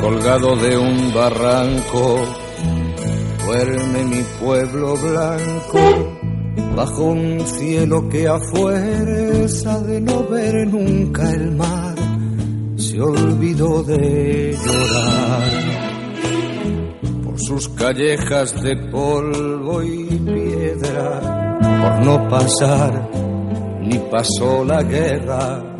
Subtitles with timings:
[0.00, 2.20] Colgado de un barranco,
[3.44, 5.78] duerme mi pueblo blanco,
[6.76, 11.94] bajo un cielo que a fuerza de no ver nunca el mar,
[12.76, 15.50] se olvidó de llorar.
[17.24, 23.10] Por sus callejas de polvo y piedra, por no pasar,
[23.82, 25.75] ni pasó la guerra,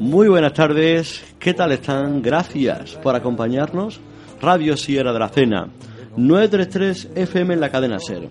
[0.00, 2.20] muy buenas tardes, ¿qué tal están?
[2.20, 4.00] Gracias por acompañarnos.
[4.40, 5.68] Radio Sierra de Aracena,
[6.16, 8.28] 933 FM en la cadena SER,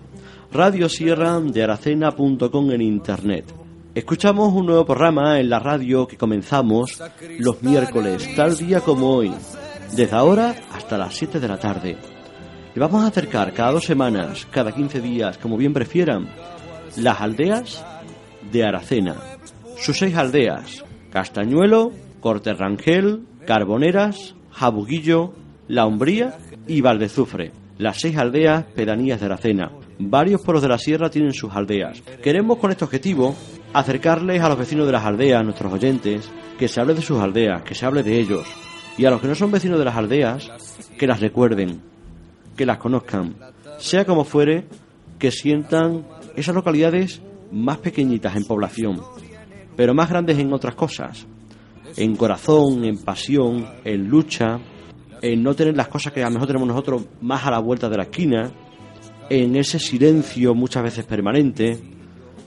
[0.52, 3.52] Radio Sierra de Aracena.com en internet.
[3.94, 7.02] Escuchamos un nuevo programa en la radio que comenzamos
[7.38, 9.32] los miércoles, tal día como hoy,
[9.94, 11.96] desde ahora hasta las 7 de la tarde.
[12.74, 16.28] Le vamos a acercar cada dos semanas, cada 15 días, como bien prefieran,
[16.98, 17.84] las aldeas
[18.50, 19.16] de Aracena.
[19.76, 25.32] Sus seis aldeas, Castañuelo, Corte Rangel, Carboneras, Jabuguillo,
[25.68, 27.52] La Umbría y Valdezufre.
[27.78, 29.70] Las seis aldeas pedanías de Aracena.
[30.00, 32.02] Varios pueblos de la sierra tienen sus aldeas.
[32.22, 33.36] Queremos con este objetivo
[33.72, 37.62] acercarles a los vecinos de las aldeas, nuestros oyentes, que se hable de sus aldeas,
[37.62, 38.46] que se hable de ellos.
[38.96, 40.50] Y a los que no son vecinos de las aldeas,
[40.98, 41.80] que las recuerden,
[42.56, 43.36] que las conozcan.
[43.78, 44.64] Sea como fuere,
[45.20, 46.04] que sientan
[46.38, 47.22] esas localidades
[47.52, 49.00] más pequeñitas en población,
[49.76, 51.26] pero más grandes en otras cosas.
[51.96, 54.58] En corazón, en pasión, en lucha,
[55.22, 57.88] en no tener las cosas que a lo mejor tenemos nosotros más a la vuelta
[57.88, 58.52] de la esquina,
[59.30, 61.78] en ese silencio muchas veces permanente,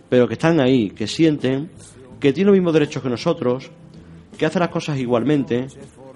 [0.09, 1.71] pero que están ahí, que sienten,
[2.19, 3.71] que tienen los mismos derechos que nosotros,
[4.37, 5.67] que hacen las cosas igualmente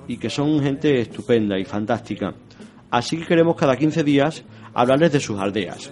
[0.08, 2.34] y que son gente estupenda y fantástica.
[2.90, 5.92] Así que queremos cada 15 días hablarles de sus aldeas.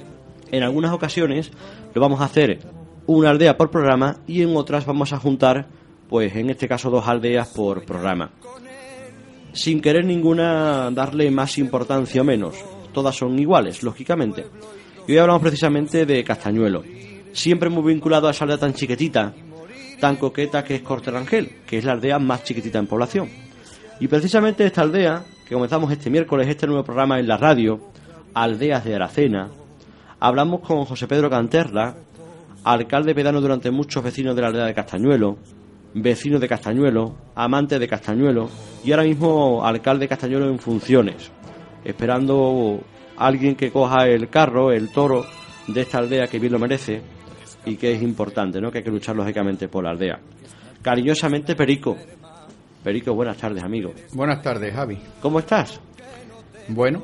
[0.54, 1.50] En algunas ocasiones
[1.96, 2.60] lo vamos a hacer
[3.08, 5.66] una aldea por programa y en otras vamos a juntar,
[6.08, 8.30] pues en este caso dos aldeas por programa.
[9.52, 12.54] Sin querer ninguna darle más importancia o menos,
[12.94, 14.46] todas son iguales, lógicamente.
[15.08, 16.84] Y hoy hablamos precisamente de Castañuelo,
[17.32, 19.34] siempre muy vinculado a esa aldea tan chiquitita,
[20.00, 23.28] tan coqueta que es Corte Rangel, que es la aldea más chiquitita en población.
[24.00, 27.80] Y precisamente esta aldea, que comenzamos este miércoles, este nuevo programa en la radio,
[28.36, 29.50] Aldeas de Aracena,
[30.24, 31.98] hablamos con José Pedro Canterla,
[32.64, 35.36] alcalde pedano durante muchos vecinos de la aldea de Castañuelo,
[35.96, 38.50] vecino de Castañuelo, amante de Castañuelo
[38.86, 41.30] y ahora mismo alcalde de Castañuelo en funciones,
[41.84, 42.80] esperando
[43.18, 45.26] alguien que coja el carro, el toro
[45.68, 47.02] de esta aldea que bien lo merece
[47.66, 48.72] y que es importante, ¿no?
[48.72, 50.22] Que hay que luchar lógicamente por la aldea.
[50.82, 51.98] Cariñosamente Perico.
[52.82, 53.92] Perico, buenas tardes, amigo.
[54.14, 55.00] Buenas tardes, Javi.
[55.22, 55.82] ¿Cómo estás?
[56.70, 57.04] Bueno,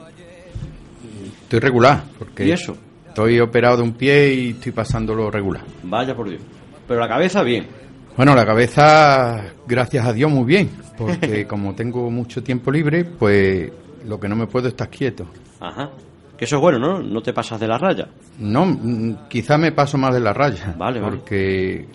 [1.44, 2.06] estoy regular.
[2.18, 2.78] Porque ¿Y eso?
[3.20, 5.62] Estoy operado de un pie y estoy pasándolo regular.
[5.84, 6.42] Vaya por Dios.
[6.88, 7.68] Pero la cabeza bien.
[8.16, 10.70] Bueno, la cabeza, gracias a Dios, muy bien.
[10.98, 13.70] Porque como tengo mucho tiempo libre, pues
[14.08, 15.26] lo que no me puedo es estar quieto.
[15.60, 15.90] Ajá.
[16.38, 17.00] Que eso es bueno, ¿no?
[17.02, 18.08] No te pasas de la raya.
[18.40, 20.74] No, mm, quizá me paso más de la raya.
[20.78, 21.18] Vale, vale.
[21.18, 21.88] Porque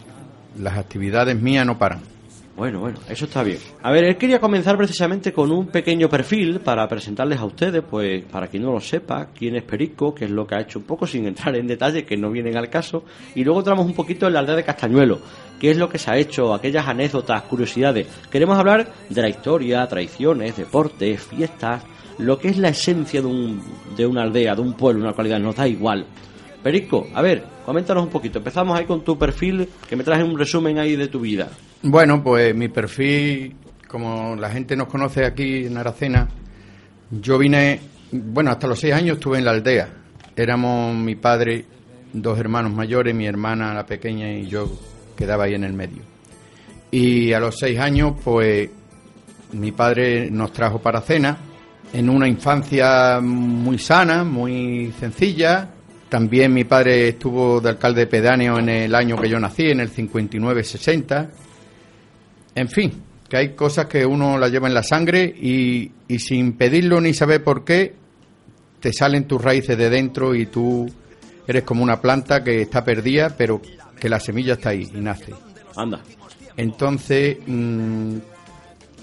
[0.60, 2.00] las actividades mías no paran.
[2.56, 3.58] Bueno, bueno, eso está bien.
[3.82, 8.24] A ver, él quería comenzar precisamente con un pequeño perfil para presentarles a ustedes, pues
[8.26, 10.84] para quien no lo sepa, quién es Perico, qué es lo que ha hecho un
[10.84, 13.02] poco, sin entrar en detalle, que no vienen al caso.
[13.34, 15.18] Y luego entramos un poquito en la aldea de Castañuelo,
[15.58, 18.06] qué es lo que se ha hecho, aquellas anécdotas, curiosidades.
[18.30, 21.82] Queremos hablar de la historia, tradiciones, deportes, fiestas,
[22.18, 23.60] lo que es la esencia de, un,
[23.96, 26.06] de una aldea, de un pueblo, una localidad, nos da igual.
[26.62, 28.38] Perico, a ver, coméntanos un poquito.
[28.38, 31.48] Empezamos ahí con tu perfil, que me traes un resumen ahí de tu vida.
[31.86, 33.56] Bueno, pues mi perfil,
[33.86, 36.26] como la gente nos conoce aquí en Aracena,
[37.10, 37.78] yo vine,
[38.10, 39.90] bueno, hasta los seis años estuve en la aldea.
[40.34, 41.66] Éramos mi padre,
[42.10, 44.72] dos hermanos mayores, mi hermana la pequeña y yo
[45.14, 46.00] quedaba ahí en el medio.
[46.90, 48.70] Y a los seis años, pues
[49.52, 51.36] mi padre nos trajo para cena
[51.92, 55.68] en una infancia muy sana, muy sencilla.
[56.08, 59.92] También mi padre estuvo de alcalde pedáneo en el año que yo nací, en el
[59.92, 61.28] 59-60.
[62.54, 66.52] En fin, que hay cosas que uno la lleva en la sangre y, y sin
[66.52, 67.94] pedirlo ni saber por qué,
[68.80, 70.86] te salen tus raíces de dentro y tú
[71.46, 73.60] eres como una planta que está perdida, pero
[73.98, 75.32] que la semilla está ahí y nace.
[75.76, 76.02] Anda.
[76.56, 78.18] Entonces, mmm,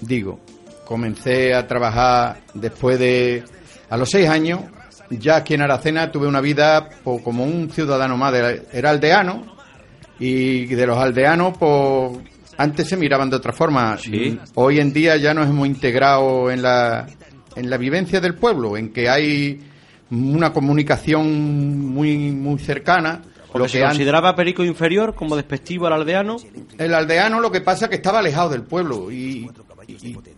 [0.00, 0.40] digo,
[0.84, 3.44] comencé a trabajar después de...
[3.90, 4.60] A los seis años,
[5.10, 8.32] ya aquí en Aracena tuve una vida pues, como un ciudadano más.
[8.32, 9.56] De, era aldeano
[10.18, 12.18] y de los aldeanos, pues
[12.62, 13.98] antes se miraban de otra forma.
[13.98, 14.38] Sí.
[14.54, 17.06] Hoy en día ya nos hemos integrado en la,
[17.56, 19.60] en la vivencia del pueblo, en que hay
[20.10, 26.36] una comunicación muy, muy cercana Porque se consideraba Perico inferior como despectivo al aldeano.
[26.78, 29.50] El aldeano lo que pasa es que estaba alejado del pueblo y,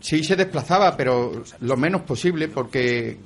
[0.01, 3.19] sí se desplazaba, pero lo menos posible porque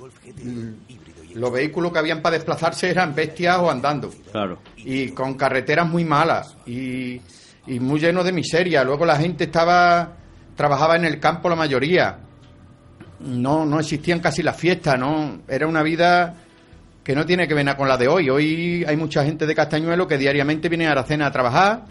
[1.35, 4.11] los vehículos que habían para desplazarse eran bestias o andando.
[4.33, 4.59] Claro.
[4.77, 7.21] Y con carreteras muy malas y,
[7.69, 8.83] y muy llenos de miseria.
[8.83, 10.17] Luego la gente estaba
[10.57, 12.19] trabajaba en el campo la mayoría.
[13.21, 15.43] No, no existían casi las fiestas, ¿no?
[15.47, 16.35] Era una vida
[17.05, 18.29] que no tiene que ver con la de hoy.
[18.29, 21.85] Hoy hay mucha gente de Castañuelo que diariamente viene a Aracena a trabajar,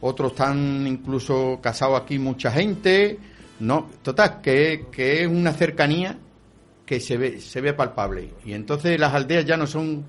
[0.00, 3.18] otros están incluso casados aquí, mucha gente.
[3.60, 6.16] No, total, que, que es una cercanía
[6.84, 8.34] que se ve, se ve palpable.
[8.44, 10.04] Y entonces las aldeas ya no son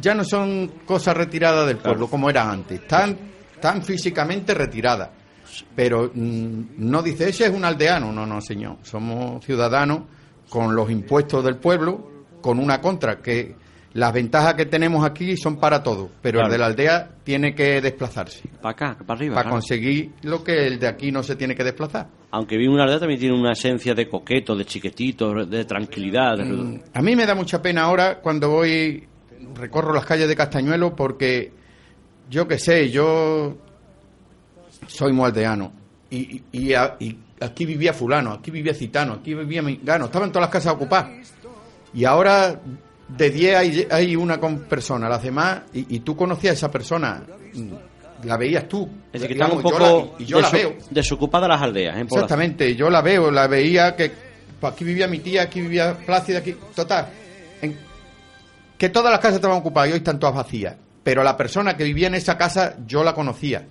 [0.00, 3.16] ya no son cosas retiradas del pueblo como era antes, están,
[3.64, 5.08] están físicamente retiradas.
[5.74, 10.02] Pero mm, no dice, ese es un aldeano, no, no, señor, somos ciudadanos
[10.50, 12.10] con los impuestos del pueblo
[12.42, 13.54] con una contra, que
[13.94, 17.80] las ventajas que tenemos aquí son para todos, pero el de la aldea tiene que
[17.80, 18.46] desplazarse.
[18.60, 19.36] Para acá, para arriba.
[19.36, 22.08] Para conseguir lo que el de aquí no se tiene que desplazar.
[22.32, 26.36] Aunque vi una aldea también tiene una esencia de coqueto, de chiquetito, de tranquilidad.
[26.36, 29.08] Mm, a mí me da mucha pena ahora cuando voy,
[29.54, 31.63] recorro las calles de Castañuelo porque
[32.30, 33.56] yo qué sé, yo
[34.86, 35.72] soy muy aldeano
[36.10, 36.74] y, y,
[37.40, 41.10] aquí vivía fulano, aquí vivía citano, aquí vivía gano, estaban todas las casas ocupadas
[41.92, 42.60] y ahora
[43.08, 47.22] de 10 hay, hay, una con persona, las demás, y, tú conocías a esa persona,
[47.52, 48.88] mm, la veías tú.
[49.12, 50.74] Es decir, que están un poco y yo la veo.
[50.90, 51.96] desocupada las aldeas.
[51.98, 54.10] Exactamente, yo la veo, la veía que
[54.60, 57.08] pues aquí vivía mi tía, aquí vivía Plácida, aquí, total,
[58.78, 60.76] que todas las casas estaban ocupadas y hoy están todas vacías.
[61.04, 63.66] Pero la persona que vivía en esa casa yo la conocía.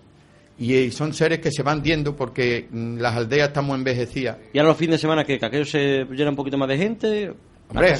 [0.57, 4.37] Y eh, son seres que se van viendo porque mm, las aldeas están muy envejecidas.
[4.53, 6.77] ¿Y ahora los fines de semana que, que aquello se llena un poquito más de
[6.77, 7.33] gente?
[7.69, 7.95] Hombre,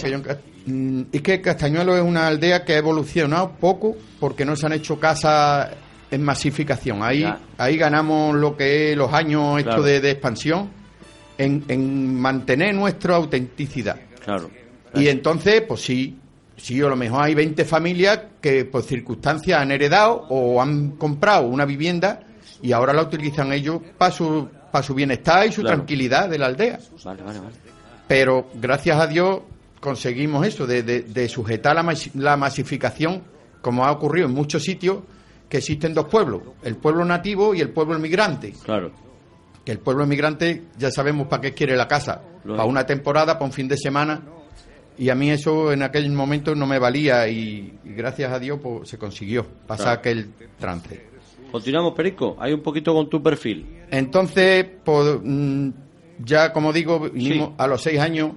[0.66, 4.74] mm, es que Castañuelo es una aldea que ha evolucionado poco porque no se han
[4.74, 5.72] hecho casas
[6.12, 7.02] en masificación.
[7.02, 7.26] Ahí,
[7.58, 10.70] ahí ganamos lo que es los años esto de, expansión
[11.40, 14.00] en, mantener nuestra autenticidad.
[14.24, 14.52] Claro.
[14.94, 16.20] Y entonces, pues sí,
[16.58, 21.48] sí, a lo mejor hay 20 familias que por circunstancias han heredado o han comprado
[21.48, 22.22] una vivienda
[22.62, 26.48] y ahora la utilizan ellos para su, para su bienestar y su tranquilidad de la
[26.48, 26.80] aldea.
[27.04, 27.56] Vale, vale, vale.
[28.08, 29.42] Pero gracias a Dios
[29.84, 31.76] conseguimos eso, de, sujetar
[32.14, 33.22] la, masificación,
[33.62, 35.00] como ha ocurrido en muchos sitios,
[35.50, 38.54] que existen dos pueblos, el pueblo nativo y el pueblo inmigrante.
[38.64, 38.92] Claro.
[39.66, 43.46] Que el pueblo inmigrante ya sabemos para qué quiere la casa, para una temporada, para
[43.46, 44.22] un fin de semana.
[44.98, 48.90] Y a mí eso en aquel momento no me valía y, gracias a Dios pues,
[48.90, 50.30] se consiguió pasar aquel
[50.60, 51.14] trance.
[51.52, 52.36] Continuamos, Perico.
[52.40, 53.66] Hay un poquito con tu perfil.
[53.92, 55.70] Entonces, pues, mm,
[56.24, 58.32] ya como digo, vinimos a los seis años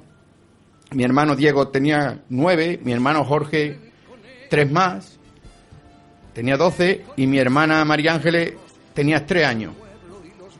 [0.93, 3.79] mi hermano Diego tenía nueve, mi hermano Jorge
[4.49, 5.19] tres más,
[6.32, 8.55] tenía doce, y mi hermana María Ángeles
[8.94, 9.73] tenía tres años.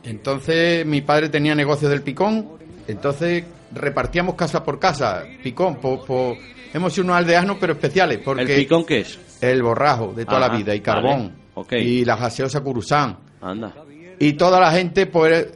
[0.03, 2.49] Entonces mi padre tenía negocio del picón,
[2.87, 5.79] entonces repartíamos casa por casa, picón,
[6.73, 8.19] hemos sido unos aldeanos pero especiales.
[8.23, 9.19] Porque ¿El picón qué es?
[9.41, 11.35] El borrajo de toda la vida, y carbón,
[11.71, 13.17] y la gaseosa curusán.
[13.41, 13.73] Anda.
[14.19, 15.47] Y toda la gente, pues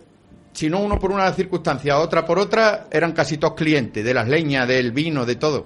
[0.53, 4.27] si no uno por una circunstancia, otra por otra, eran casi todos clientes de las
[4.27, 5.65] leñas, del vino, de todo.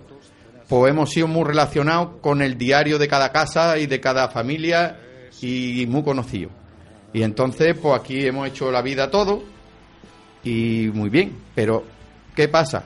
[0.68, 5.00] Pues hemos sido muy relacionados con el diario de cada casa y de cada familia
[5.42, 6.52] y muy conocidos.
[7.14, 9.44] Y entonces, pues aquí hemos hecho la vida todo
[10.44, 11.38] y muy bien.
[11.54, 11.84] Pero,
[12.36, 12.84] ¿qué pasa?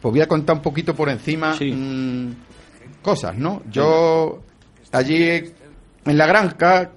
[0.00, 2.30] Pues voy a contar un poquito por encima mm,
[3.02, 3.62] cosas, ¿no?
[3.70, 4.42] Yo
[4.92, 5.52] allí
[6.04, 6.90] en la granja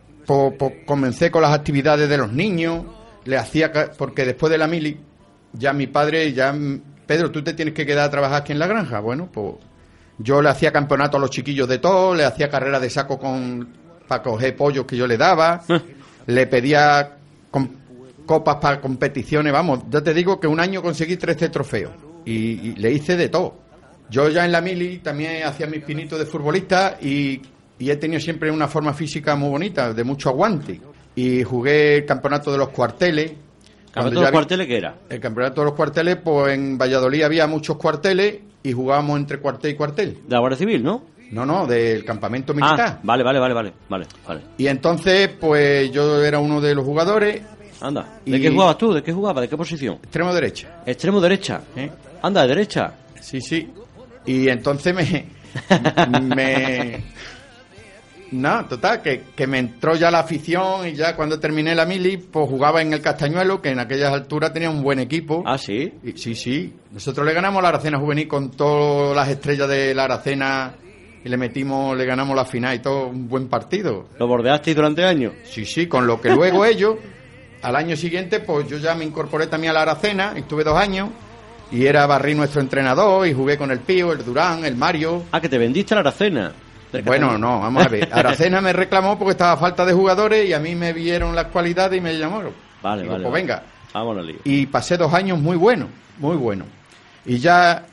[0.85, 2.83] comencé con las actividades de los niños
[3.27, 4.97] le hacía, porque después de la mili,
[5.53, 6.55] ya mi padre, ya,
[7.05, 8.99] Pedro, tú te tienes que quedar a trabajar aquí en la granja.
[9.01, 9.55] Bueno, pues
[10.17, 13.67] yo le hacía campeonato a los chiquillos de todo, le hacía carrera de saco con
[14.07, 15.81] para coger pollos que yo le daba, ah.
[16.25, 17.17] le pedía
[18.27, 21.93] copas para competiciones, vamos, ya te digo que un año conseguí 13 trofeos
[22.25, 23.55] y, le hice de todo.
[24.09, 27.41] Yo ya en la mili también hacía mis pinitos de futbolista y,
[27.79, 30.79] y he tenido siempre una forma física muy bonita, de mucho aguante
[31.17, 33.31] y jugué el campeonato de los cuarteles.
[33.91, 34.95] ¿Campeonato de los cuarteles qué era?
[35.09, 39.71] El campeonato de los cuarteles, pues en Valladolid había muchos cuarteles y jugábamos entre cuartel
[39.71, 40.13] y cuartel.
[40.13, 41.17] ¿De la Guardia Civil, no?
[41.31, 42.79] No, no, del campamento militar.
[42.79, 44.41] Ah, vale, vale, vale, vale, vale, vale.
[44.57, 47.41] Y entonces, pues yo era uno de los jugadores.
[47.81, 48.93] Anda, ¿de qué jugabas tú?
[48.93, 49.41] ¿De qué jugabas?
[49.41, 49.95] ¿De qué posición?
[49.95, 50.81] Extremo derecha.
[50.85, 51.61] Extremo derecha.
[52.21, 52.93] Anda, de derecha.
[53.21, 53.69] Sí, sí.
[54.25, 55.25] Y entonces me,
[56.21, 57.03] me,
[58.31, 62.17] no, total, que, que, me entró ya la afición y ya cuando terminé la mili,
[62.17, 65.43] pues jugaba en el Castañuelo, que en aquellas alturas tenía un buen equipo.
[65.45, 65.93] Ah, sí.
[66.15, 66.73] sí, sí.
[66.91, 70.75] Nosotros le ganamos la Aracena Juvenil con todas las estrellas de la Aracena
[71.23, 74.07] y le metimos, le ganamos la final y todo, un buen partido.
[74.19, 75.33] ¿Lo bordeasteis durante años?
[75.45, 76.95] Sí, sí, con lo que luego ellos,
[77.67, 81.09] al año siguiente, pues yo ya me incorporé también a la Aracena, estuve dos años,
[81.69, 85.25] y era Barrí nuestro entrenador, y jugué con el Pío, el Durán, el Mario.
[85.33, 86.53] Ah, que te vendiste a la Aracena.
[87.03, 88.07] Bueno, no, vamos a ver.
[88.13, 91.47] Aracena me reclamó porque estaba a falta de jugadores y a mí me vieron las
[91.47, 92.53] cualidades y me llamaron.
[92.81, 93.23] Vale, Digo, vale.
[93.25, 93.63] Pues venga.
[93.93, 94.37] Vámonos, lío.
[94.45, 96.69] Y pasé dos años muy buenos, muy buenos.
[97.25, 97.85] Y ya,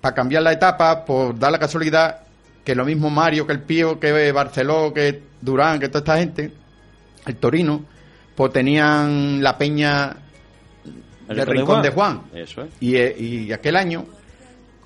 [0.00, 2.22] para cambiar la etapa, por dar la casualidad
[2.64, 6.52] que lo mismo Mario, que el Pío, que Barceló, que Durán, que toda esta gente,
[7.26, 7.84] el Torino,
[8.34, 10.16] pues tenían la peña
[11.28, 12.22] ¿El del Rincón de Juan.
[12.34, 12.68] Eso es.
[12.80, 14.04] Y, eh, y aquel año,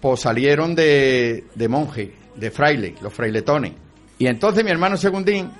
[0.01, 3.73] pues salieron de, de monje, de fraile, los frailetones.
[4.19, 5.51] Y entonces mi hermano Segundín,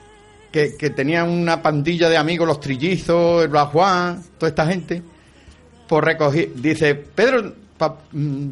[0.53, 5.03] que, que tenía una pandilla de amigos, los trillizos, el Juan, toda esta gente,
[5.89, 8.49] pues recogí, dice, Pedro, pa- mm,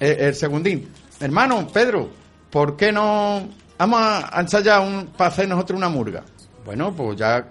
[0.00, 0.88] el, el Segundín,
[1.20, 2.10] hermano, Pedro,
[2.50, 6.22] ¿por qué no vamos a ensayar un, para hacer nosotros una murga?
[6.64, 7.48] Bueno, pues ya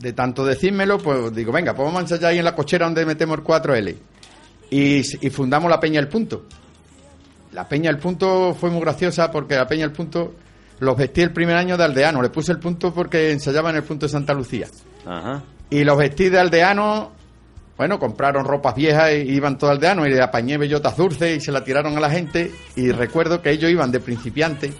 [0.00, 3.04] de tanto decírmelo, pues digo, venga, pues vamos a ensayar ahí en la cochera donde
[3.04, 3.96] metemos el 4L.
[4.70, 6.44] Y, y fundamos la Peña El Punto.
[7.52, 10.34] La Peña El Punto fue muy graciosa porque la Peña El Punto
[10.80, 12.22] los vestí el primer año de aldeano.
[12.22, 14.68] Le puse el punto porque ensayaba en el punto de Santa Lucía.
[15.06, 15.42] Ajá.
[15.70, 17.12] Y los vestí de aldeano,
[17.76, 21.52] bueno, compraron ropas viejas y iban todos aldeanos y le apañé bellotas dulces y se
[21.52, 22.52] la tiraron a la gente.
[22.76, 24.72] Y recuerdo que ellos iban de principiantes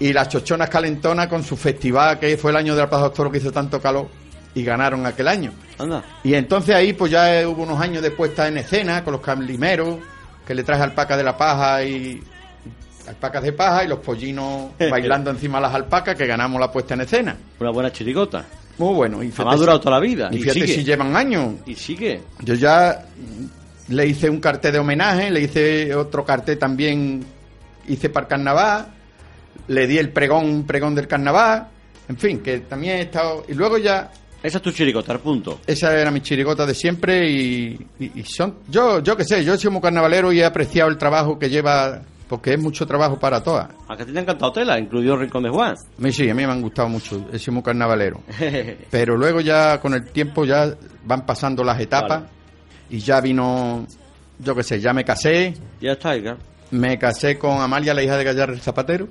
[0.00, 3.38] y las chochonas calentonas con su festival que fue el año del Plaza Toro que
[3.38, 4.08] hizo tanto calor
[4.54, 5.52] y ganaron aquel año.
[5.78, 6.02] Anda.
[6.24, 9.98] Y entonces ahí pues ya hubo unos años de puesta en escena con los calimeros,
[10.46, 12.20] que le traje alpacas de la paja y
[13.06, 16.94] alpacas de paja y los pollinos bailando encima de las alpacas que ganamos la puesta
[16.94, 17.36] en escena.
[17.60, 18.44] Una buena chirigota.
[18.78, 19.22] Muy bueno.
[19.22, 20.30] Y ha durado toda la vida.
[20.32, 20.74] y Y, fíjate sigue.
[20.74, 21.56] si llevan años.
[21.66, 22.22] Y sigue.
[22.40, 23.04] Yo ya
[23.88, 27.22] le hice un cartel de homenaje, le hice otro cartel también,
[27.86, 28.86] hice para el carnaval,
[29.70, 31.68] le di el pregón, un pregón del carnaval,
[32.08, 33.44] en fin, que también he estado...
[33.48, 34.10] Y luego ya
[34.42, 35.60] Esa es tu chirigota, al punto.
[35.66, 39.54] esa era mi chirigota de siempre y, y- y son yo yo qué sé yo
[39.54, 43.18] he sido muy carnavalero y he apreciado el trabajo que lleva porque es mucho trabajo
[43.18, 45.74] para todas A que te encantado tela, incluido Rincón de Juan.
[45.74, 48.22] a mí sí a mí me han gustado mucho he sido muy carnavalero
[48.90, 50.74] pero luego ya con el tiempo ya
[51.04, 52.32] van pasando las etapas Vale.
[52.88, 53.86] y ya vino
[54.38, 56.36] yo qué sé ya me casé ya está, Ica.
[56.70, 59.06] me casé con Amalia la hija de Gallar el Zapatero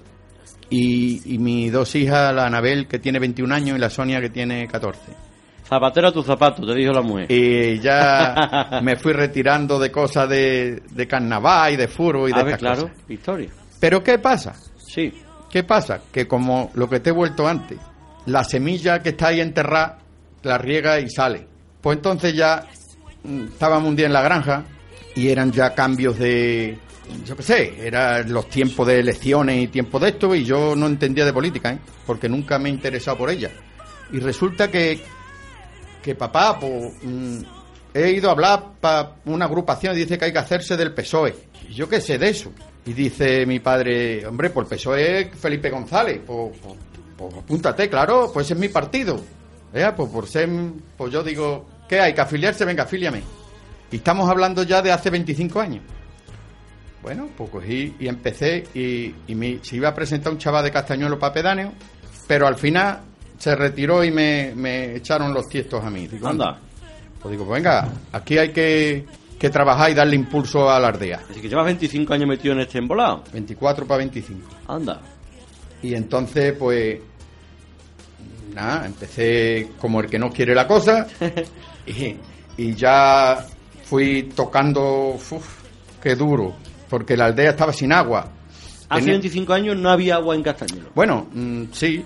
[0.69, 4.29] y, y mis dos hijas la Anabel que tiene 21 años y la Sonia que
[4.29, 5.29] tiene 14
[5.69, 7.31] Zapatero a tu zapato, te dijo la mujer.
[7.31, 12.43] Y ya me fui retirando de cosas de, de carnaval y de furo y de
[12.43, 12.97] ver, estas claro, cosas.
[13.07, 13.49] historia.
[13.79, 14.55] Pero ¿qué pasa?
[14.77, 15.13] Sí.
[15.47, 16.01] ¿Qué pasa?
[16.11, 17.77] Que como lo que te he vuelto antes,
[18.25, 19.99] la semilla que está ahí enterrada,
[20.41, 21.45] la riega y sale.
[21.81, 22.65] Pues entonces ya
[23.23, 24.63] mm, estábamos un día en la granja
[25.15, 26.79] y eran ya cambios de,
[27.25, 30.87] yo qué sé, eran los tiempos de elecciones y tiempos de esto y yo no
[30.87, 31.79] entendía de política, ¿eh?
[32.05, 33.51] porque nunca me he interesado por ella.
[34.11, 34.99] Y resulta que,
[36.01, 37.41] que papá, pues, mm,
[37.93, 41.35] he ido a hablar para una agrupación y dice que hay que hacerse del PSOE.
[41.69, 42.51] Y yo qué sé de eso.
[42.85, 46.21] Y dice mi padre, hombre, pues el PSOE Felipe González.
[46.25, 46.75] Pues, pues,
[47.17, 49.21] pues apúntate, claro, pues es mi partido.
[49.73, 50.49] Vea, pues por ser,
[50.97, 52.13] pues yo digo, ¿qué hay?
[52.13, 52.65] ¿Que afiliarse?
[52.65, 53.21] Venga, afíliame.
[53.91, 55.83] Y estamos hablando ya de hace 25 años.
[57.01, 60.71] Bueno, pues cogí y empecé y, y me, se iba a presentar un chaval de
[60.71, 61.73] Castañuelo para pedáneo,
[62.27, 62.99] pero al final
[63.37, 66.07] se retiró y me, me echaron los tiestos a mí.
[66.07, 66.59] Digo, Anda.
[67.21, 69.05] Pues digo, pues venga, aquí hay que,
[69.37, 71.21] que trabajar y darle impulso a la aldea.
[71.29, 73.23] Así que llevas 25 años metido en este embolado.
[73.31, 74.49] 24 para 25.
[74.67, 75.01] Anda.
[75.81, 76.99] Y entonces, pues,
[78.53, 81.07] nada, empecé como el que no quiere la cosa
[81.87, 82.15] y,
[82.57, 83.45] y ya
[83.83, 85.63] fui tocando, uf,
[86.01, 86.55] qué duro,
[86.89, 88.27] porque la aldea estaba sin agua.
[88.89, 90.89] Hace Tenía- 25 años no había agua en Castañuelo.
[90.95, 92.03] Bueno, mm, sí.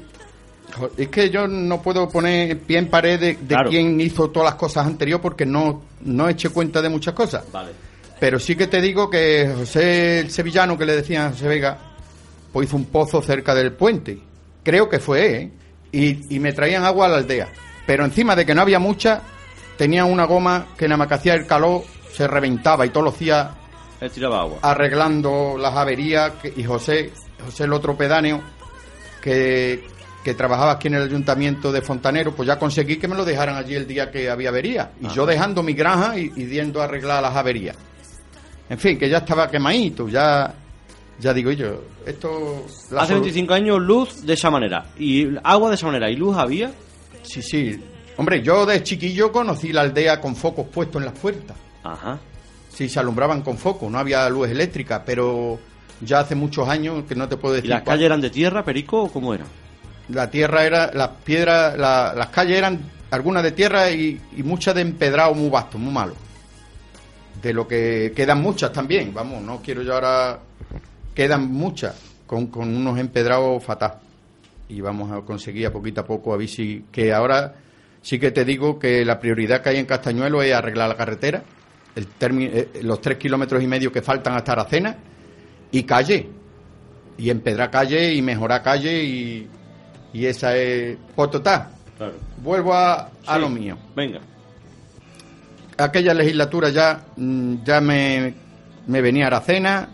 [0.98, 3.70] Es que yo no puedo poner pie en pared de, de Claro.
[3.70, 7.44] quién hizo todas las cosas anteriores porque no, no eché cuenta de muchas cosas.
[7.52, 7.72] Vale.
[8.20, 11.78] Pero sí que te digo que José el Sevillano, que le decían a José Vega,
[12.52, 14.20] pues hizo un pozo cerca del puente.
[14.63, 15.52] Creo que fue, ¿eh?
[15.92, 17.50] Y, y me traían agua a la aldea.
[17.86, 19.22] Pero encima de que no había mucha,
[19.78, 23.20] tenían una goma que nada más que hacía el calor se reventaba y todos los
[23.20, 23.48] días
[24.03, 24.57] Él tiraba agua.
[24.62, 27.12] arreglando las averías que- y José,
[27.45, 28.41] José el otro pedáneo
[29.22, 29.86] que,
[30.24, 33.55] que trabajaba aquí en el ayuntamiento de Fontanero, pues ya conseguí que me lo dejaran
[33.55, 34.91] allí el día que había avería.
[35.01, 37.75] Y yo dejando mi granja y, y yendo a arreglar las averías.
[38.69, 40.53] En fin, que ya estaba quemadito, ya,
[41.19, 42.65] ya digo yo, esto...
[42.98, 44.86] Hace solu- 25 años luz de esa manera.
[44.98, 46.10] Y agua de esa manera.
[46.10, 46.72] ¿Y luz había?
[47.24, 47.79] Sí, sí.
[48.17, 51.57] Hombre, yo de chiquillo conocí la aldea con focos puestos en las puertas.
[51.83, 52.19] Ajá.
[52.74, 55.60] Sí, se alumbraban con focos, no había luz eléctrica, pero
[56.01, 57.70] ya hace muchos años que no te puedo decir.
[57.70, 59.46] ¿Y las calles eran de tierra, Perico, o cómo era?
[60.10, 62.80] La tierra era, las piedras, las calles eran
[63.12, 66.13] algunas de tierra y, muchas de empedrado muy vasto, muy malo.
[67.42, 70.39] De lo que quedan muchas también, vamos, no quiero yo ahora.
[71.13, 74.00] Quedan muchas, con, con unos empedrados fatal.
[74.68, 76.86] Y vamos a conseguir a poquito a poco a ver si.
[76.92, 77.53] Que ahora
[78.01, 81.44] sí que te digo que la prioridad que hay en Castañuelo es arreglar la carretera,
[81.95, 84.95] el eh, los tres kilómetros y medio que faltan hasta Aracena
[85.71, 86.29] y calle.
[87.17, 89.47] Y empedrar calle y mejorar calle y,
[90.13, 90.97] y esa es.
[91.15, 91.71] Pototá.
[91.97, 92.13] Claro.
[92.41, 93.77] Vuelvo a, a lo mío.
[93.95, 94.19] Venga.
[95.77, 98.33] Aquella legislatura ya, mm, ya me,
[98.88, 99.89] me venía a Aracena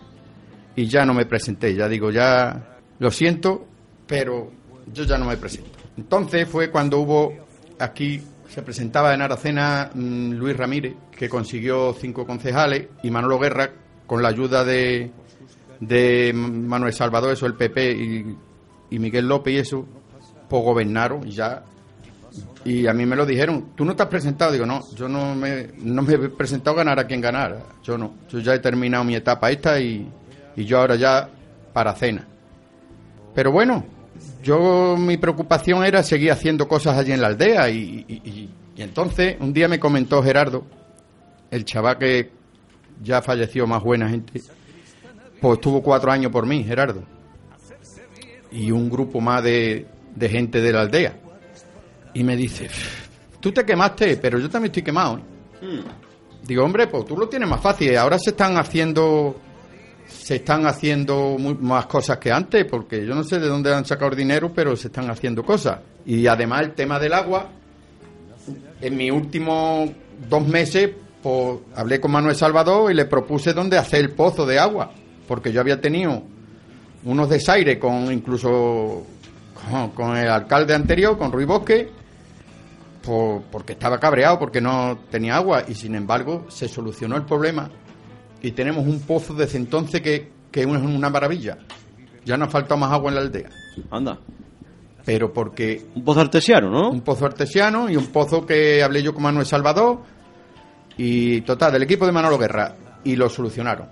[0.76, 1.74] y ya no me presenté.
[1.74, 3.66] Ya digo, ya lo siento,
[4.06, 4.50] pero
[4.92, 5.70] yo ya no me presento.
[5.96, 7.34] Entonces fue cuando hubo
[7.78, 13.70] aquí se presentaba en Aracena mm, Luis Ramírez, que consiguió cinco concejales, y Manolo Guerra,
[14.06, 15.10] con la ayuda de,
[15.78, 19.86] de Manuel Salvador, eso el PP, y, Miguel López y eso,
[20.48, 21.62] pues gobernaron ya.
[22.64, 25.34] Y a mí me lo dijeron, tú no te has presentado, digo, no, yo no
[25.36, 29.04] me, no me he presentado ganar a quien ganara, yo no, yo ya he terminado
[29.04, 30.10] mi etapa esta y,
[30.56, 31.28] y yo ahora ya
[31.72, 32.26] para cena.
[33.32, 33.84] Pero bueno,
[34.42, 39.52] yo mi preocupación era seguir haciendo cosas allí en la aldea y, y, entonces un
[39.52, 40.64] día me comentó Gerardo,
[41.50, 42.30] el chaval que
[43.02, 44.40] ya falleció más buena gente,
[45.40, 47.02] pues estuvo cuatro años por mí, Gerardo,
[48.50, 51.16] y un grupo más de, de gente de la aldea.
[52.14, 52.68] Y me dice,
[53.38, 55.18] tú te quemaste, pero yo también estoy quemado.
[55.18, 55.22] ¿eh?".
[55.62, 56.46] Hmm.
[56.46, 57.96] Digo, hombre, pues tú lo tienes más fácil.
[57.96, 59.36] Ahora se están haciendo
[60.30, 64.14] se están haciendo más cosas que antes, porque yo no sé de dónde han sacado
[64.14, 65.80] dinero, pero se están haciendo cosas.
[66.06, 67.48] Y además el tema del agua,
[68.80, 69.90] en mis últimos
[70.28, 74.60] dos meses, pues hablé con Manuel Salvador y le propuse dónde hacer el pozo de
[74.60, 74.92] agua,
[75.26, 76.22] porque yo había tenido
[77.02, 79.04] unos desaires con incluso
[79.96, 81.90] con, el alcalde anterior, con Ruiz Bosque,
[83.50, 87.68] porque estaba cabreado, porque no tenía agua, y sin embargo se solucionó el problema
[88.42, 91.58] y tenemos un pozo desde entonces que, que es una maravilla.
[92.24, 93.50] Ya no ha faltado más agua en la aldea.
[93.90, 94.18] Anda.
[95.04, 95.86] Pero porque...
[95.94, 96.90] Un pozo artesiano, ¿no?
[96.90, 100.00] Un pozo artesiano y un pozo que hablé yo con Manuel Salvador
[100.96, 102.76] y total, del equipo de Manolo Guerra.
[103.04, 103.88] Y lo solucionaron.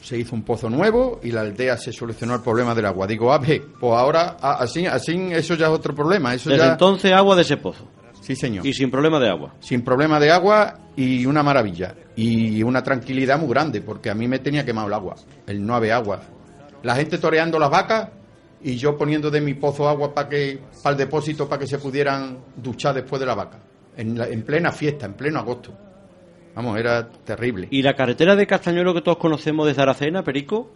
[0.00, 3.06] Se hizo un pozo nuevo y la aldea se solucionó el problema del agua.
[3.06, 6.34] Digo, a ver, pues ahora así, así eso ya es otro problema.
[6.34, 7.86] Eso Desde entonces agua de ese pozo.
[8.22, 8.64] Sí, señor.
[8.64, 9.54] Y sin problema de agua.
[9.60, 11.94] Sin problema de agua y una maravilla.
[12.14, 15.74] Y una tranquilidad muy grande, porque a mí me tenía quemado el agua, el no
[15.74, 16.22] haber agua.
[16.82, 18.10] La gente toreando las vacas
[18.62, 21.78] y yo poniendo de mi pozo agua para que para el depósito para que se
[21.78, 23.58] pudieran duchar después de la vaca.
[23.96, 25.76] En, en plena fiesta, en pleno agosto.
[26.54, 27.68] Vamos, era terrible.
[27.70, 30.70] ¿Y la carretera de Castañuelo que todos conocemos desde Aracena, Perico?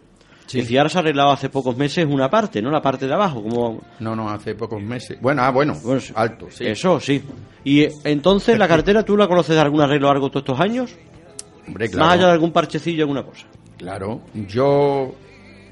[0.47, 0.61] Sí.
[0.63, 2.71] si ahora se ha arreglado hace pocos meses una parte, ¿no?
[2.71, 3.81] La parte de abajo, como...
[3.99, 5.17] No, no, hace pocos meses.
[5.21, 5.77] Bueno, ah, bueno,
[6.15, 6.65] alto, sí.
[6.65, 7.21] Eso, sí.
[7.65, 10.95] Y eh, entonces, ¿la carretera tú la conoces de algún arreglo largo todos estos años?
[11.67, 12.05] Hombre, claro.
[12.05, 13.45] Más allá de algún parchecillo, alguna cosa.
[13.77, 15.13] Claro, yo...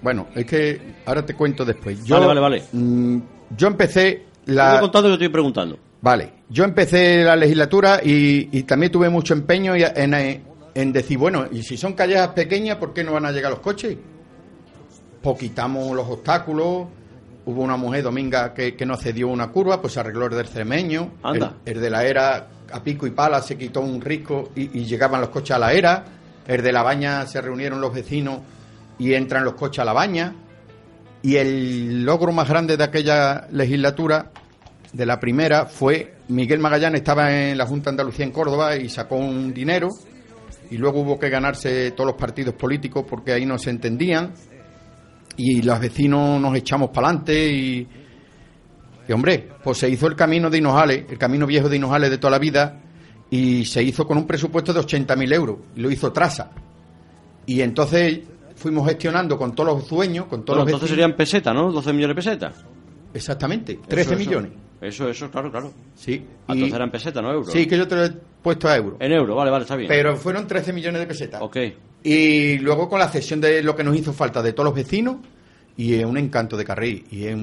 [0.01, 2.03] Bueno, es que ahora te cuento después.
[2.03, 2.63] Yo, vale, vale, vale.
[2.73, 3.19] Mm,
[3.57, 4.73] yo empecé la...
[4.73, 5.79] Estoy contando que estoy preguntando.
[6.01, 10.43] Vale, yo empecé la legislatura y, también tuve mucho empeño en,
[10.75, 13.61] en decir, bueno, y si son calles pequeñas, ¿por qué no van a llegar los
[13.61, 13.97] coches?
[15.25, 16.85] Pues quitamos los obstáculos.
[17.47, 20.47] Hubo una mujer, Dominga, que, que no cedió una curva, pues se arregló el del
[20.47, 21.13] Cermeño.
[21.23, 21.55] Anda.
[21.65, 25.31] El, de la era, a pico y pala, se quitó un risco y, llegaban los
[25.31, 26.05] coches a la era.
[26.45, 28.41] El de la baña se reunieron los vecinos
[28.99, 30.35] y entran los coches a la baña.
[31.23, 34.29] Y el logro más grande de aquella legislatura,
[34.93, 38.89] de la primera, fue Miguel Magallanes estaba en la Junta de Andalucía en Córdoba y
[38.89, 39.89] sacó un dinero.
[40.69, 44.31] Y luego hubo que ganarse todos los partidos políticos porque ahí no se entendían
[45.37, 47.87] y los vecinos nos echamos para adelante y,
[49.07, 52.17] y, hombre, pues se hizo el camino de Hinojales, el camino viejo de Hinojales de
[52.17, 52.81] toda la vida
[53.29, 56.51] y se hizo con un presupuesto de 80.000 euros y lo hizo Traza.
[57.45, 58.21] Y entonces
[58.55, 61.71] fuimos gestionando con todos los dueños, con todos los Entonces serían pesetas, ¿no?
[61.71, 62.65] 12 millones de pesetas.
[63.13, 64.51] Exactamente, 13 millones.
[64.81, 65.71] Eso, eso, claro, claro.
[65.95, 66.23] Sí.
[66.47, 67.51] Entonces eran pesetas, no euros.
[67.51, 68.97] Sí, que yo te lo he puesto a euros.
[68.99, 69.87] En euros, vale, vale, está bien.
[69.87, 71.41] Pero fueron 13 millones de pesetas.
[71.41, 71.57] Ok.
[72.05, 75.15] Y luego con la cesión de lo que nos hizo falta de todos los vecinos,
[75.75, 77.35] y es un encanto de Carril, y es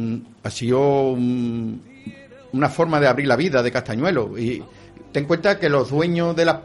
[0.45, 4.39] ha sido una forma de abrir la vida de Castañuelo.
[4.39, 4.63] Y
[5.11, 6.59] ten en cuenta que los dueños de las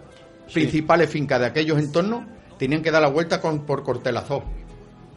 [0.53, 2.23] principales fincas de aquellos entornos
[2.59, 4.43] tenían que dar la vuelta con, por Cortelazó.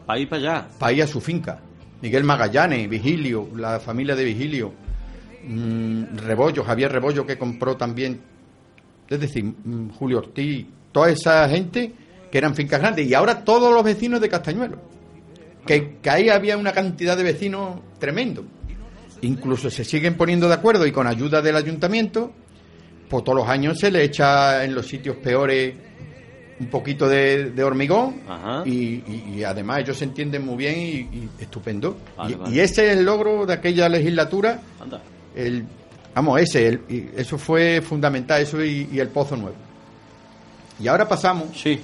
[0.07, 0.69] Para ir para allá.
[0.79, 1.61] Para ir a su finca.
[2.01, 4.73] Miguel Magallanes, Vigilio, la familia de Vigilio,
[5.47, 8.23] mm, Rebollo, Javier Rebollo que compró también,
[9.07, 12.00] es decir, mm, Julio Ortiz, toda esa gente
[12.31, 14.79] que eran fincas grandes y ahora todos los vecinos de Castañuelo.
[15.66, 18.45] que, que ahí había una cantidad de vecinos tremendo.
[19.23, 22.33] Incluso se siguen poniendo de acuerdo y con ayuda del ayuntamiento,
[23.09, 25.75] pues todos los años se le echa en los sitios peores
[26.59, 28.21] un poquito de, de hormigón
[28.64, 31.97] y, y- y además ellos se entienden muy bien y, y estupendo.
[32.16, 32.55] Vale, y, vale.
[32.57, 35.01] y ese es el logro de aquella legislatura, Anda.
[35.35, 35.64] el,
[36.14, 39.57] vamos, ese, el- eso fue fundamental, eso y, y el Pozo Nuevo.
[40.79, 41.81] Y ahora pasamos Sí.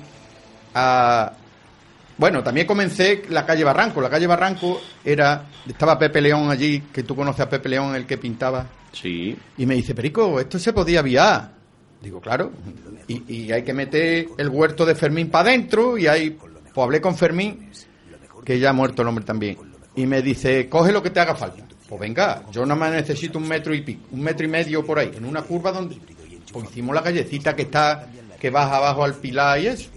[0.76, 1.32] A...
[2.18, 4.00] Bueno, también comencé la calle Barranco.
[4.00, 5.46] La calle Barranco era...
[5.66, 8.66] Estaba Pepe León allí, que tú conoces a Pepe León, el que pintaba.
[8.92, 9.36] Sí.
[9.58, 11.52] Y me dice, Perico, esto se podía viar.
[12.00, 12.52] Digo, claro.
[13.08, 15.98] Y, y hay que meter el huerto de Fermín para adentro.
[15.98, 17.70] Y ahí, pues hablé con Fermín,
[18.44, 19.58] que ya ha muerto el hombre también.
[19.94, 21.64] Y me dice, coge lo que te haga falta.
[21.88, 24.98] Pues venga, yo nada más necesito un metro y pico, un metro y medio por
[24.98, 25.96] ahí, en una curva donde
[26.52, 28.08] pues hicimos la callecita que está,
[28.40, 29.90] que baja abajo al pilar y eso.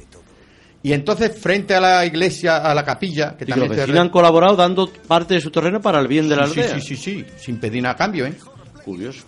[0.81, 4.01] Y entonces, frente a la iglesia, a la capilla, que Y los también se vecinos
[4.01, 6.79] han colaborado dando parte de su terreno para el bien de la aldea.
[6.79, 8.33] sí, sí, sí, sin pedir nada a cambio, ¿eh?
[8.85, 9.25] Curioso.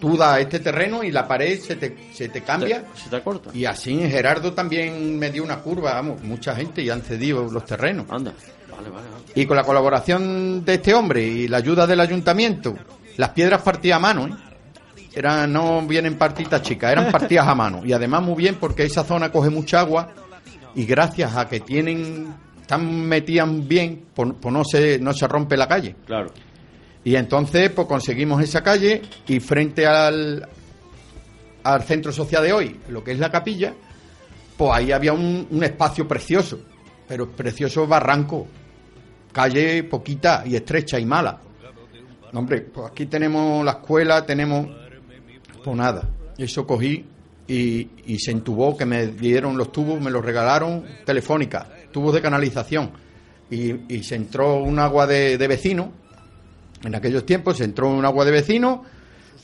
[0.00, 2.84] Tú das este terreno y la pared se te, se te cambia.
[2.94, 3.50] Se, se te acorta.
[3.54, 7.64] Y así Gerardo también me dio una curva, vamos, mucha gente y han cedido los
[7.64, 8.06] terrenos.
[8.10, 8.32] Anda.
[8.70, 9.24] Vale, vale, vale.
[9.34, 12.74] Y con la colaboración de este hombre y la ayuda del ayuntamiento,
[13.16, 14.30] las piedras partidas a mano, ¿eh?
[15.14, 17.80] Eran, no vienen partitas chicas, eran partidas a mano.
[17.84, 20.12] Y además muy bien porque esa zona coge mucha agua
[20.76, 25.56] y gracias a que tienen, están metidas bien, pues, pues no, se, no se rompe
[25.56, 25.96] la calle.
[26.06, 26.30] Claro.
[27.02, 30.46] Y entonces pues conseguimos esa calle y frente al,
[31.64, 33.74] al centro social de hoy, lo que es la capilla,
[34.56, 36.60] pues ahí había un, un espacio precioso,
[37.08, 38.46] pero precioso barranco,
[39.32, 41.40] calle poquita y estrecha y mala.
[42.34, 44.68] Hombre, pues aquí tenemos la escuela, tenemos
[45.64, 47.04] pues nada, eso cogí
[47.48, 52.22] y, y se entubó, que me dieron los tubos, me los regalaron telefónica, tubos de
[52.22, 52.90] canalización.
[53.50, 55.92] Y, y se entró un agua de, de vecino,
[56.82, 58.84] en aquellos tiempos se entró un agua de vecino,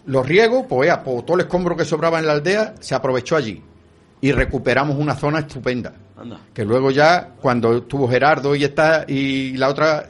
[0.07, 3.63] los riegos, pues, pues todo el escombro que sobraba en la aldea se aprovechó allí.
[4.21, 5.93] Y recuperamos una zona estupenda.
[6.17, 6.41] Anda.
[6.55, 10.07] Que luego ya, cuando estuvo Gerardo y esta y la otra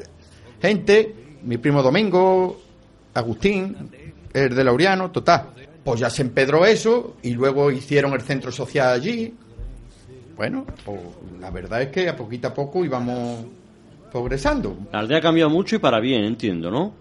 [0.61, 2.61] gente, mi primo Domingo,
[3.15, 3.91] Agustín,
[4.33, 5.49] el de Laureano, total.
[5.85, 9.35] Pues ya se empedró eso y luego hicieron el centro social allí.
[10.37, 11.01] Bueno, pues
[11.41, 13.45] la verdad es que a poquito a poco íbamos
[14.11, 14.77] progresando.
[14.93, 16.95] La aldea ha cambiado mucho y para bien, entiendo, ¿no?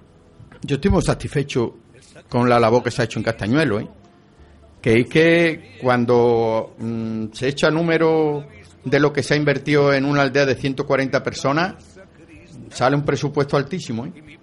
[0.64, 1.76] Yo estoy muy satisfecho
[2.30, 3.88] con la labor que se ha hecho en Castañuelo, ¿eh?
[4.82, 8.46] que es que cuando mm, se echa número
[8.84, 11.76] de lo que se ha invertido en una aldea de 140 personas,
[12.70, 14.06] sale un presupuesto altísimo.
[14.06, 14.40] ¿eh?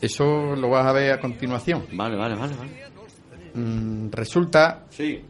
[0.00, 1.84] Eso lo vas a ver a continuación.
[1.92, 2.91] Vale, vale, vale, vale.
[3.54, 5.20] Mm, resulta Sí.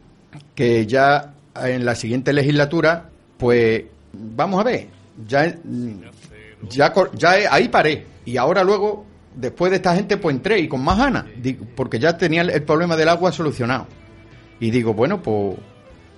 [0.55, 1.33] que ya
[1.63, 3.83] en la siguiente legislatura, pues
[4.13, 4.87] vamos a ver,
[5.27, 6.01] ya, mm,
[6.69, 6.93] ya,
[7.51, 8.05] ahí paré.
[8.25, 9.05] Y ahora luego,
[9.35, 11.25] después de esta gente, pues entré y con más ganas,
[11.75, 13.87] porque ya tenía el, problema del agua solucionado.
[14.59, 15.57] Y digo, bueno, pues,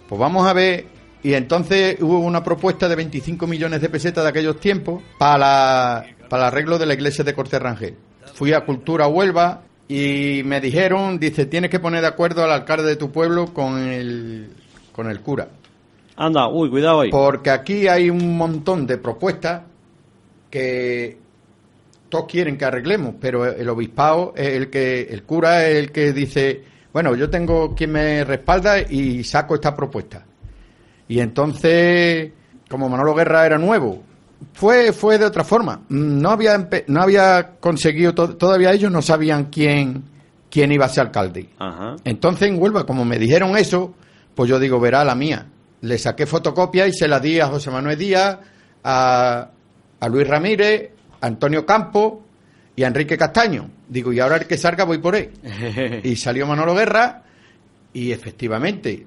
[0.08, 0.86] pues vamos a ver.
[1.24, 6.44] Y entonces hubo una propuesta de 25 millones de pesetas de aquellos tiempos para, para
[6.44, 7.96] el arreglo de la iglesia de Corte Rangel.
[8.36, 12.88] Fui a Cultura Huelva y me dijeron, dice, tienes que poner de acuerdo al alcalde
[12.88, 14.50] de tu pueblo con el,
[14.92, 15.48] con el cura.
[16.18, 17.12] Anda, uy, cuidado ahí.
[17.12, 19.64] Porque aquí hay un montón de propuestas
[20.50, 21.18] que
[22.10, 26.14] todos quieren que arreglemos, pero el obispado es el que, el cura es el que
[26.14, 30.26] dice, bueno, yo tengo quien me respalda y saco esta propuesta.
[31.08, 32.32] Y entonces,
[32.70, 34.02] como Manolo Guerra era nuevo,
[34.54, 35.82] fue, fue de otra forma.
[35.90, 40.04] No había, no había conseguido, to- todavía ellos no sabían quién,
[40.50, 41.50] quién iba a ser alcalde.
[41.60, 41.96] Ajá.
[42.04, 43.94] Entonces en Huelva, como me dijeron eso,
[44.34, 45.46] pues yo digo, verá la mía.
[45.82, 48.38] Le saqué fotocopia y se la di a José Manuel Díaz,
[48.84, 49.50] a,
[50.00, 52.24] a Luis Ramírez, a Antonio Campo
[52.76, 53.70] y a Enrique Castaño.
[53.88, 55.32] Digo, y ahora el que salga voy por él.
[56.04, 57.24] Y salió Manolo Guerra
[57.94, 59.06] y efectivamente,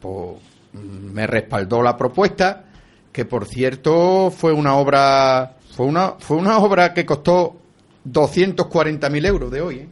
[0.00, 0.36] pues,
[0.74, 2.64] me respaldó la propuesta,
[3.16, 7.56] que por cierto fue una obra, fue una, fue una obra que costó
[8.06, 9.88] 240.000 euros de hoy, ¿eh?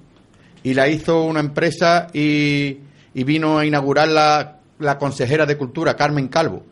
[0.62, 2.80] y la hizo una empresa y,
[3.14, 6.64] y vino a inaugurarla la consejera de Cultura, Carmen Calvo,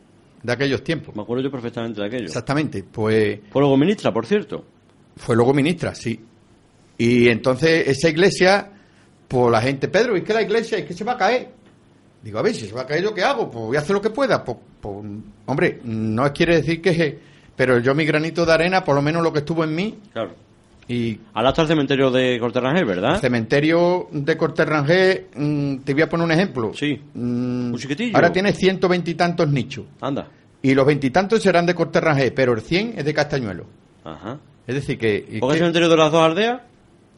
[0.43, 1.15] de aquellos tiempos.
[1.15, 2.25] Me acuerdo yo perfectamente de aquello.
[2.25, 4.63] Exactamente, pues Fue luego ministra, por cierto.
[5.15, 6.23] fue luego ministra, sí.
[6.99, 8.69] Y entonces esa iglesia,
[9.27, 10.77] pues la gente, Pedro, ¿y que la iglesia?
[10.77, 11.49] ¿Es que se va a caer?
[12.23, 13.51] Digo, a ver, si se va a caer, ¿yo qué hago?
[13.51, 14.43] Pues voy a hacer lo que pueda.
[14.43, 14.95] Pues, pues,
[15.45, 17.19] hombre, no quiere decir que...
[17.55, 20.31] Pero yo mi granito de arena, por lo menos lo que estuvo en mí, Claro.
[20.87, 23.15] y Al hasta el cementerio de Corterrangel, ¿verdad?
[23.15, 26.71] el cementerio de Corte Rangel, mm, te voy a poner un ejemplo.
[26.73, 26.99] Sí.
[27.13, 28.15] Mm, Un chiquitillo.
[28.15, 29.85] Ahora tiene ciento veintitantos nichos.
[30.01, 30.27] Anda.
[30.63, 33.65] Y los veintitantos serán de Corte Rangel, pero el 100 es de Castañuelo.
[34.03, 34.39] Ajá.
[34.65, 35.37] Es decir, que...
[35.41, 36.61] ¿Por qué el cementerio de las dos aldeas?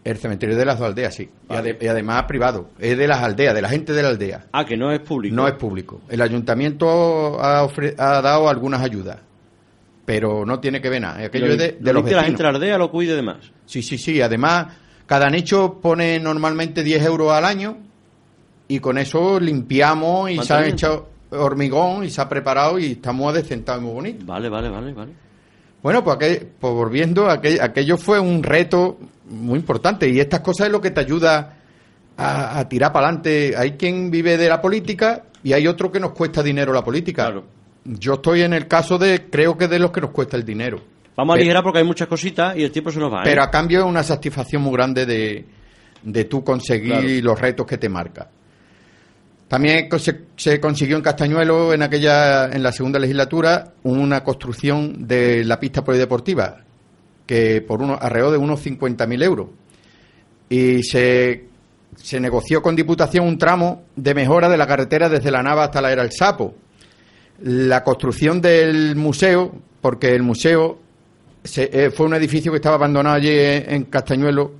[0.06, 1.28] El cementerio de las dos aldeas, sí.
[1.50, 2.70] Y, además privado.
[2.78, 4.46] Es de las aldeas, de la gente de la aldea.
[4.52, 5.36] Ah, que no es público.
[5.36, 6.02] No es público.
[6.08, 9.18] El ayuntamiento ha, ha dado algunas ayudas,
[10.06, 11.26] pero no tiene que ver nada.
[11.26, 13.52] Aquello es de, los la gente de la aldea lo cuide de más.
[13.66, 14.22] Sí, sí, sí.
[14.22, 14.68] Además,
[15.08, 17.76] cada nicho pone normalmente 10 euros al año
[18.68, 23.34] y con eso limpiamos y se ha hecho hormigón y se ha preparado y estamos
[23.34, 24.24] adecentados muy bonito.
[24.28, 25.25] Vale, vale, vale, vale.
[25.86, 28.98] Bueno, pues, aquel, pues volviendo, aquel, aquello fue un reto
[29.30, 31.60] muy importante y estas cosas es lo que te ayuda
[32.18, 33.54] a, tirar para adelante.
[33.56, 37.32] Hay quien vive de la política y hay otro que nos cuesta dinero la política.
[37.84, 40.82] Yo estoy en el caso de, creo que de los que nos cuesta el dinero.
[41.16, 43.20] Vamos a aligerar porque hay muchas cositas y el tiempo se nos va.
[43.20, 43.26] ¿eh?
[43.26, 45.46] Pero a cambio es una satisfacción muy grande de,
[46.02, 48.28] de tú conseguir los retos que te marca.
[49.48, 49.90] También
[50.36, 55.84] se, consiguió en Castañuelo en aquella en la segunda legislatura una construcción de la pista
[55.84, 56.64] polideportiva
[57.26, 59.48] que por uno, alrededor de unos 50.000 euros.
[60.50, 61.46] Y se,
[61.96, 65.82] se negoció con Diputación un tramo de mejora de la carretera desde la Nava hasta
[65.82, 66.56] la Era El Sapo.
[67.42, 70.80] La construcción del museo, porque el museo
[71.56, 74.54] eh, fue un edificio que estaba abandonado allí en Castañuelo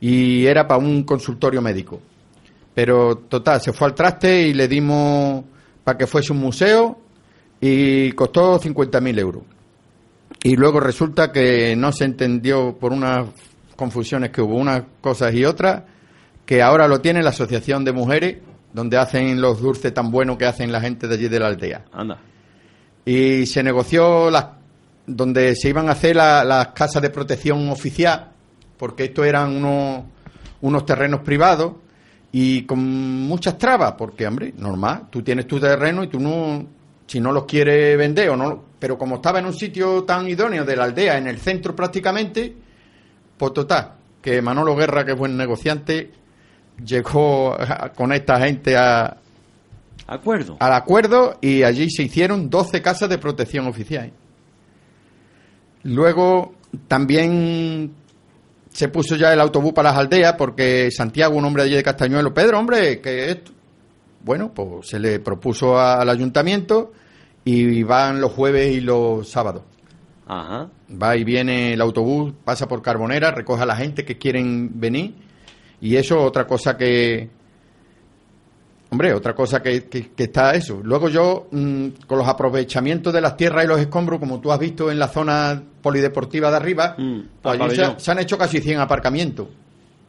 [0.00, 2.00] y era para un consultorio médico.
[2.74, 5.44] Pero total, se fue al traste y le dimos
[5.84, 6.98] para que fuese un museo
[7.60, 9.42] y costó 50.000 euros
[10.42, 13.26] y luego resulta que no se entendió por unas
[13.76, 15.84] confusiones que hubo unas cosas y otras,
[16.44, 18.38] que ahora lo tiene la Asociación de Mujeres,
[18.72, 21.84] donde hacen los dulces tan buenos que hacen la gente de allí de la aldea.
[21.92, 22.18] Anda.
[23.04, 24.46] Y se negoció las,
[25.06, 28.30] donde se iban a hacer las casas de protección oficial,
[28.76, 30.04] porque estos eran unos,
[30.60, 31.74] unos terrenos privados
[32.32, 32.80] y con
[33.26, 36.66] muchas trabas, porque, hombre, normal, tú tienes tu terreno y tú no,
[37.06, 40.64] si no los quieres vender o no, pero como estaba en un sitio tan idóneo
[40.64, 42.56] de la aldea, en el centro prácticamente,
[43.36, 43.92] pues total,
[44.22, 46.10] que Manolo Guerra, que es buen negociante,
[46.82, 47.54] llegó
[47.94, 49.18] con esta gente a,
[50.06, 50.56] acuerdo.
[50.58, 54.10] al acuerdo y allí se hicieron 12 casas de protección oficial.
[55.82, 56.54] Luego
[56.88, 57.92] también
[58.72, 61.82] se puso ya el autobús para las aldeas porque Santiago, un hombre de allí de
[61.82, 63.52] Castañuelo, Pedro, hombre, que esto.
[64.24, 66.92] Bueno, pues se le propuso al ayuntamiento
[67.44, 69.62] y van los jueves y los sábados.
[70.26, 70.68] Ajá.
[70.90, 75.14] Va y viene el autobús, pasa por Carbonera, recoge a la gente que quieren venir
[75.80, 77.28] y eso otra cosa que...
[78.92, 80.82] Hombre, otra cosa que, está eso.
[80.84, 84.58] Luego yo, mm, con los aprovechamientos de las tierras y los escombros, como tú has
[84.58, 87.58] visto en la zona polideportiva de arriba, mm, pues
[87.96, 89.48] se, han hecho casi 100 aparcamientos.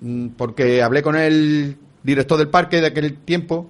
[0.02, 3.70] Mm, porque hablé con el director del parque de aquel tiempo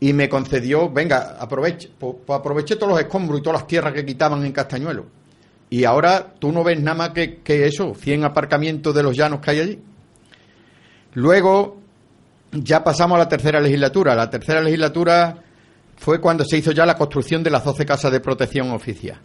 [0.00, 3.92] y me concedió, venga, aproveche, pues, pues, aproveché todos los escombros y todas las tierras
[3.92, 5.06] que quitaban en Castañuelo.
[5.70, 9.38] Y ahora tú no ves nada más que, que eso, 100 aparcamientos de los llanos
[9.38, 9.78] que hay allí.
[11.12, 11.83] Luego
[12.62, 14.14] ya pasamos a la tercera legislatura.
[14.14, 15.36] La tercera legislatura
[15.96, 19.18] fue cuando se hizo ya la construcción de las 12 casas de protección oficial.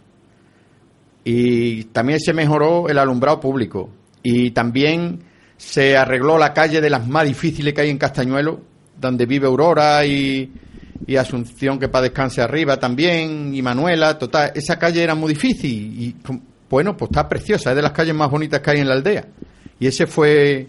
[1.24, 3.90] Y también se mejoró el alumbrado público.
[4.22, 5.20] Y también
[5.56, 8.60] se arregló la calle de las más difíciles que hay en Castañuelo,
[8.98, 10.52] donde vive Aurora y,
[11.18, 16.14] Asunción que para descanse arriba también, y Manuela, total, esa calle era muy difícil y
[16.70, 19.26] bueno, pues está preciosa, es de las calles más bonitas que hay en la aldea.
[19.80, 20.68] Y ese fue...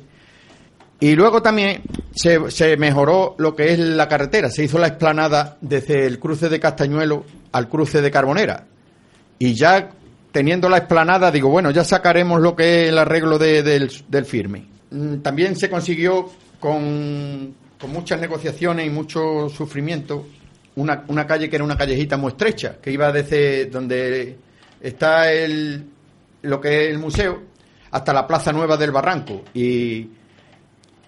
[1.01, 1.81] Y luego también
[2.13, 6.59] se, mejoró lo que es la carretera, se hizo la explanada desde el cruce de
[6.59, 8.67] Castañuelo al cruce de Carbonera.
[9.39, 9.89] Y ya
[10.31, 14.67] teniendo la explanada, digo, bueno, ya sacaremos lo que es el arreglo del, del firme.
[14.91, 20.27] Mm, también se consiguió con, con muchas negociaciones y mucho sufrimiento,
[20.75, 24.37] una, una calle que era una callejita muy estrecha, que iba desde donde
[24.79, 25.83] está el,
[26.43, 27.41] lo que es el museo
[27.89, 30.07] hasta la Plaza Nueva del Barranco y,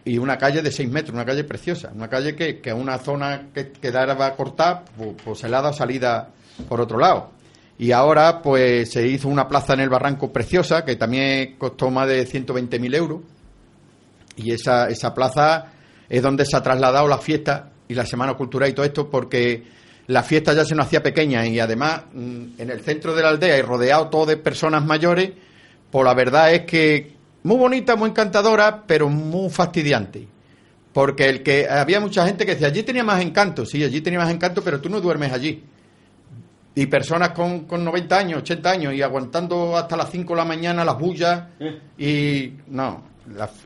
[0.06, 3.50] y una calle de 6 metros, una calle preciosa, una calle que, que una zona
[3.54, 6.30] que quedaba cortada, pues, pues se le ha dado salida
[6.68, 7.32] por otro lado.
[7.78, 12.08] Y ahora pues se hizo una plaza en el Barranco preciosa que también costó más
[12.08, 13.22] de 120.000 euros
[14.36, 15.74] y esa, esa plaza
[16.10, 19.64] es donde se ha trasladado la fiesta y la Semana Cultural y todo esto, porque
[20.08, 23.30] la fiesta ya se nos hacía pequeña y además mm, en el centro de la
[23.30, 25.32] aldea y rodeado todo de personas mayores,
[25.90, 30.28] pues la verdad es que muy bonita, muy encantadora, pero muy fastidiante.
[30.94, 34.20] Porque el que había mucha gente que decía, allí tenía más encanto, sí, allí tenía
[34.20, 35.64] más encanto, pero tú no duermes allí.
[36.76, 40.46] Y personas con, con 90 años, 80 años y aguantando hasta las 5 de la
[40.46, 41.80] mañana las bullas eh.
[41.98, 43.04] y no.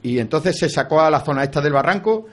[0.03, 2.27] y entonces se sacó a la zona esta del barranco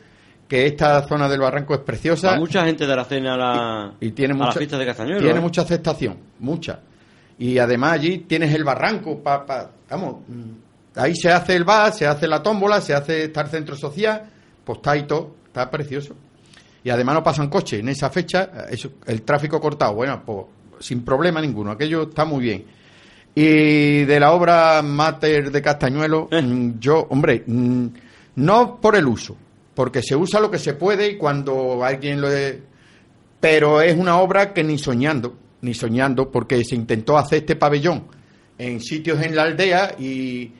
[0.48, 2.36] que esta zona del barranco es preciosa.
[2.36, 5.20] mucha gente de la cena a, la, y, tiene mucha, de Castañuelo.
[5.20, 5.42] Tiene ¿eh?
[5.42, 6.80] mucha aceptación, mucha.
[7.38, 10.63] Y además allí tienes el barranco, pa, vamos, mm,
[10.96, 14.30] ahí se hace el bar, se hace la tómbola, se hace estar centro social,
[14.64, 16.14] pues está ahí todo, está precioso.
[16.82, 18.50] Y además no pasan coches en esa fecha,
[19.06, 20.46] el tráfico cortado, bueno, pues
[20.80, 22.64] sin problema ninguno, aquello está muy bien.
[23.34, 26.40] Y de la obra Mater de Castañuelo, eh.
[26.40, 27.86] mm, yo, hombre, mm,
[28.36, 29.36] no por el uso,
[29.74, 32.28] porque se usa lo que se puede y cuando alguien lo...
[33.40, 38.04] Pero es una obra que ni soñando, ni soñando, porque se intentó hacer este pabellón
[38.56, 40.52] en sitios en la aldea y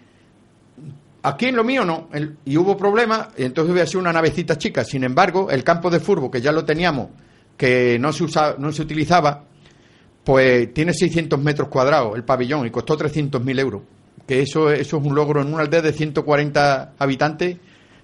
[1.25, 2.09] aquí en lo mío no,
[2.45, 4.85] y hubo problemas, y entonces hubiera sido una navecita chica.
[4.85, 7.09] Sin embargo, el campo de furbo, que ya lo teníamos,
[7.57, 9.45] que no se, usa, no se utilizaba,
[10.23, 13.83] pues tiene 600 metros cuadrados el pabellón y costó 300.000 euros.
[14.27, 17.57] Que eso, eso es un logro en una aldea de 140 habitantes.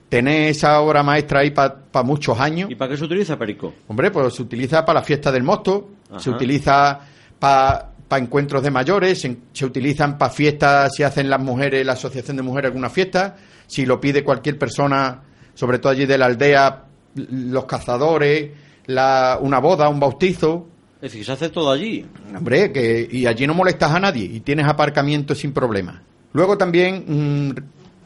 [0.08, 2.70] Tener esa obra maestra ahí para muchos años.
[2.70, 3.72] ¿Y para qué se utiliza, Perico?
[3.86, 6.98] Hombre, pues se utiliza para la fiesta del mosto, se utiliza
[7.38, 12.42] para encuentros de mayores, se, utilizan para fiestas, si hacen las mujeres, la asociación de
[12.42, 15.22] mujeres alguna fiesta, si lo pide cualquier persona,
[15.54, 18.50] sobre todo allí de la aldea, los cazadores,
[18.86, 20.66] la, una boda, un bautizo,
[21.00, 22.04] es decir, se hace todo allí.
[22.36, 26.02] Hombre, que, y allí no molestas a nadie y tienes aparcamiento sin problema.
[26.34, 27.54] Luego también mm,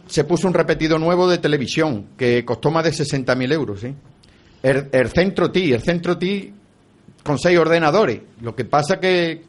[0.06, 3.80] se puso un repetido nuevo de televisión que costó más de 60.000 euros.
[3.80, 3.92] ¿sí?
[4.62, 6.52] El, Centro TI, el Centro TI
[7.24, 8.20] con seis ordenadores.
[8.40, 9.42] Lo que pasa que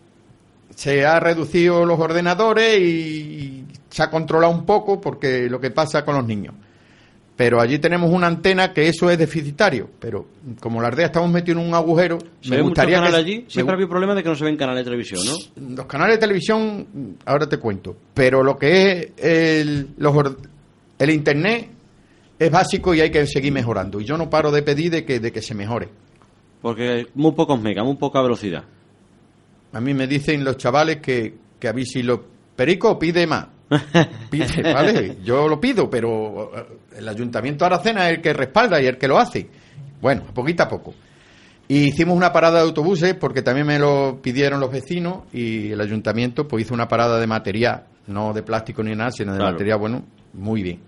[0.74, 6.04] se ha reducido los ordenadores y se ha controlado un poco porque lo que pasa
[6.04, 6.56] con los niños
[7.36, 9.90] pero allí tenemos una antena que eso es deficitario.
[10.00, 10.26] Pero
[10.60, 12.18] como la aldea estamos metidos en un agujero,
[12.50, 13.46] me gustaría que allí.
[13.48, 15.76] Siempre había problema de que no se ven canales de televisión, ¿no?
[15.76, 17.96] Los canales de televisión, ahora te cuento.
[18.14, 19.90] Pero lo que es el,
[20.98, 21.70] el internet
[22.40, 24.00] es básico y hay que seguir mejorando.
[24.00, 25.90] Y yo no paro de pedir de que, de que se mejore.
[26.62, 28.64] Porque muy pocos megas, muy poca velocidad.
[29.76, 32.24] A mí me dicen los chavales que, que a mí si lo
[32.56, 33.48] perico pide más.
[34.30, 35.18] Pide, ¿vale?
[35.22, 36.66] Yo lo pido, pero eh,
[37.00, 39.50] el Ayuntamiento de Aracena es el que respalda y el que lo hace.
[40.00, 40.94] Bueno, poquito a poco.
[41.68, 45.82] Y hicimos una parada de autobuses porque también me lo pidieron los vecinos y el
[45.82, 49.80] ayuntamiento pues hizo una parada de material, no de plástico ni nada, sino de material
[49.80, 50.80] bueno, muy bien.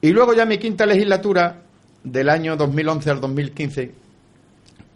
[0.00, 1.62] Y luego ya mi quinta legislatura,
[2.04, 3.92] del año 2011 al 2015,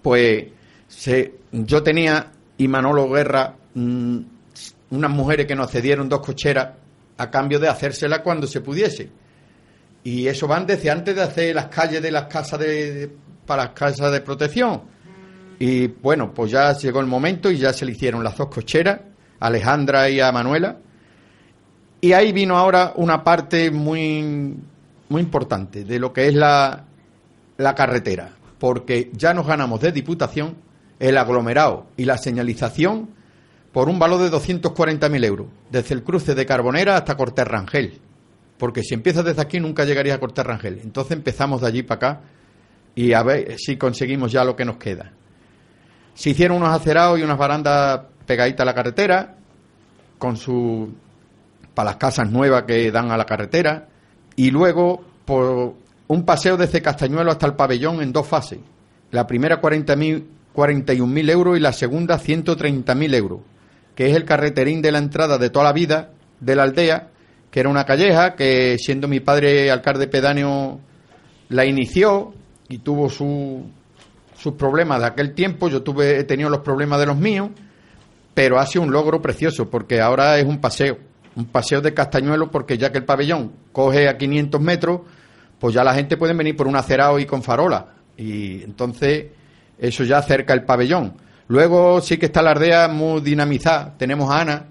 [0.02, 0.44] pues
[0.86, 2.30] se, yo tenía
[2.62, 4.18] y Manolo Guerra mm,
[4.90, 6.68] unas mujeres que nos cedieron dos cocheras
[7.18, 9.10] a cambio de hacérsela cuando se pudiese.
[10.04, 13.10] Y eso van desde antes de hacer las calles de las casas de,
[13.46, 14.82] para las casas de protección.
[15.58, 19.00] Y bueno, pues ya llegó el momento y ya se le hicieron las dos cocheras,
[19.40, 20.76] a Alejandra y a Manuela.
[22.00, 24.54] Y ahí vino ahora una parte muy,
[25.08, 26.84] muy importante de lo que es la,
[27.56, 30.71] la carretera, porque ya nos ganamos de Diputación
[31.02, 33.10] el aglomerado y la señalización
[33.72, 37.98] por un valor de 240.000 euros, desde el cruce de Carbonera hasta Cortés Rangel.
[38.56, 40.78] Porque si empiezas desde aquí nunca llegarías a Cortés Rangel.
[40.84, 42.20] Entonces empezamos de allí para acá
[42.94, 45.10] y a ver si conseguimos ya lo que nos queda.
[46.14, 49.34] Se hicieron unos acerados y unas barandas pegaditas a la carretera,
[50.18, 50.94] con su
[51.74, 53.88] para las casas nuevas que dan a la carretera,
[54.36, 55.74] y luego por
[56.06, 58.60] un paseo desde Castañuelo hasta el pabellón en dos fases.
[59.10, 59.60] La primera
[60.54, 63.40] 41.000 euros y la segunda 130.000 euros
[63.94, 66.10] que es el carreterín de la entrada de toda la vida
[66.40, 67.08] de la aldea,
[67.50, 70.80] que era una calleja que siendo mi padre alcalde pedáneo
[71.48, 72.32] la inició
[72.68, 73.66] y tuvo su,
[74.36, 77.50] sus problemas de aquel tiempo, yo tuve, he tenido los problemas de los míos,
[78.34, 80.98] pero ha sido un logro precioso porque ahora es un paseo,
[81.36, 85.00] un paseo de Castañuelo porque ya que el pabellón coge a 500 metros,
[85.58, 87.88] pues ya la gente puede venir por un acerado y con farola.
[88.16, 89.26] Y entonces
[89.82, 91.14] eso ya acerca el pabellón.
[91.48, 93.94] Luego sí que está la aldea muy dinamizada.
[93.98, 94.66] Tenemos a Ana,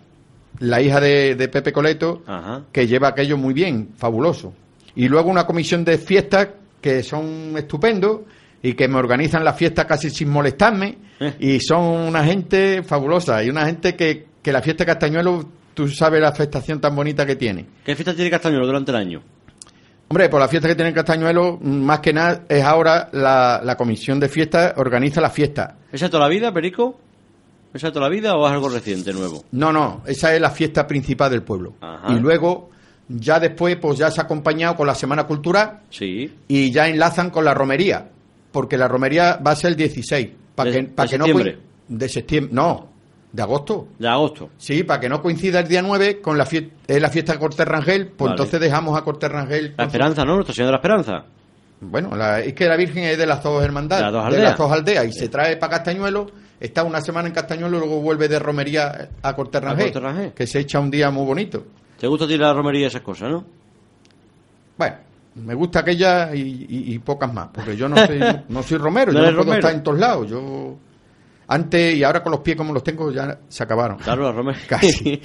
[0.60, 2.24] la hija de, Pepe Coleto,
[2.72, 4.54] que lleva aquello muy bien, fabuloso.
[4.96, 6.48] Y luego una comisión de fiestas
[6.80, 8.22] que son estupendos
[8.64, 10.98] y que me organizan las fiestas casi sin molestarme.
[11.20, 11.34] Eh.
[11.40, 15.90] Y son una gente fabulosa y una gente que, que la fiesta de Castañuelo, tú
[15.90, 17.66] sabes la afectación tan bonita que tiene.
[17.84, 19.22] ¿Qué fiesta tiene Castañuelo durante el año?
[20.12, 24.20] Hombre, por la fiesta que tiene en Castañuelo, más que nada es ahora la, comisión
[24.20, 25.78] de fiesta organiza la fiesta.
[25.90, 27.00] ¿Esa es toda la vida, Perico?
[27.74, 29.46] ¿Esa es toda la vida o es algo reciente, nuevo?
[29.54, 31.76] No, no, esa es la fiesta principal del pueblo.
[32.10, 32.72] Y luego,
[33.08, 35.80] ya después, pues ya se ha acompañado con la Semana Cultural.
[35.90, 36.30] Sí.
[36.50, 38.10] Y ya enlazan con la romería,
[38.52, 40.30] porque la romería va a ser el 16.
[40.56, 41.26] Para que, para que no.
[41.88, 42.54] De septiembre.
[42.54, 42.91] No,
[43.32, 43.88] ¿De agosto?
[43.98, 44.50] De agosto.
[44.58, 47.68] Sí, para que no coincida el día 9 con la, fiesta, la fiesta de Cortés
[47.68, 49.74] Rangel, pues entonces dejamos a Cortés Rangel.
[49.78, 50.36] La Esperanza, ¿no?
[50.36, 51.26] Nuestra Señora de la Esperanza.
[51.80, 54.06] Bueno, es que la Virgen es de las dos hermandades,
[54.36, 56.28] de las dos aldeas, y se trae para Castañuelo
[56.62, 60.80] está una semana en Castañuelo y luego vuelve de romería a Corterrangé, que se echa
[60.80, 61.66] un día muy bonito.
[62.00, 63.44] ¿Te gusta tirar la romería y esas cosas, no?
[64.78, 64.96] Bueno,
[65.36, 69.44] me gusta aquella y, pocas más, porque yo no soy, no soy romero, yo no
[69.44, 70.30] puedo estar en todos lados.
[70.30, 70.78] Yo
[71.52, 73.98] antes y ahora con los pies como los tengo ya se acabaron.
[73.98, 74.58] Claro, la romero.
[74.68, 75.22] Casi.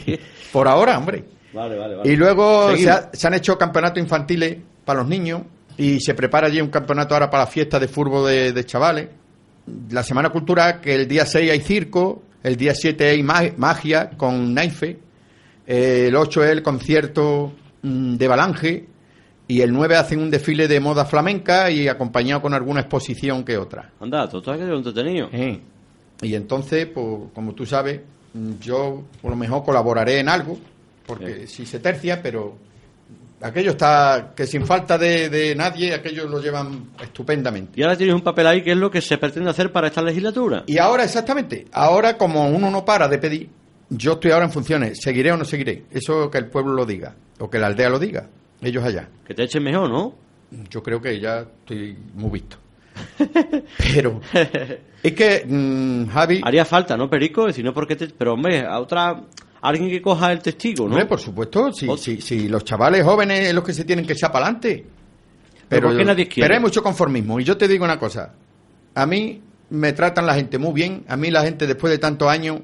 [0.53, 1.24] Por ahora, hombre.
[1.53, 2.12] Vale, vale, vale.
[2.12, 5.43] Y luego se, se, han hecho campeonatos infantiles para los niños
[5.79, 9.09] y se prepara allí un campeonato ahora para la fiesta de fútbol de, chavales.
[9.91, 14.53] La Semana Cultural, que el día 6 hay circo, el día 7 hay magia con
[14.53, 14.99] Naife,
[15.66, 17.53] el 8 es el concierto
[17.83, 18.87] mm, de Balange
[19.49, 23.57] y el 9 hacen un desfile de moda flamenca y acompañado con alguna exposición que
[23.57, 23.93] otra.
[24.01, 25.29] Anda, todo que entretenido.
[26.22, 28.00] Y entonces, pues, como tú sabes,
[28.60, 30.58] yo por lo mejor colaboraré en algo,
[31.06, 32.56] porque si se tercia, pero
[33.40, 37.80] aquello está que sin falta de, nadie, aquello lo llevan estupendamente.
[37.80, 40.02] Y ahora tienes un papel ahí que es lo que se pretende hacer para esta
[40.02, 40.64] legislatura.
[40.66, 43.48] Y ahora, exactamente, ahora como uno no para de pedir,
[43.88, 45.84] yo estoy ahora en funciones, ¿seguiré o no seguiré?
[45.90, 48.28] Eso que el pueblo lo diga, o que la aldea lo diga,
[48.60, 49.08] ellos allá.
[49.26, 50.14] Que te echen mejor, ¿no?
[50.70, 52.56] Yo creo que ya estoy muy visto.
[53.78, 54.20] Pero
[55.03, 56.40] es que, mm, Javi...
[56.42, 57.53] Haría falta, ¿no, Perico?
[57.53, 58.09] Si no, porque te...
[58.09, 59.22] Pero, hombre, a otra
[59.61, 61.07] alguien que coja el testigo, ¿no?
[61.09, 64.47] por supuesto, si, si, los chavales jóvenes es los que se tienen que echar para
[64.47, 64.86] adelante.
[65.68, 66.47] Pero, nadie quiere?
[66.47, 67.40] pero hay mucho conformismo.
[67.40, 68.32] Y yo te digo una cosa,
[68.94, 72.28] a mí me tratan la gente muy bien, a mí la gente después de tantos
[72.28, 72.61] años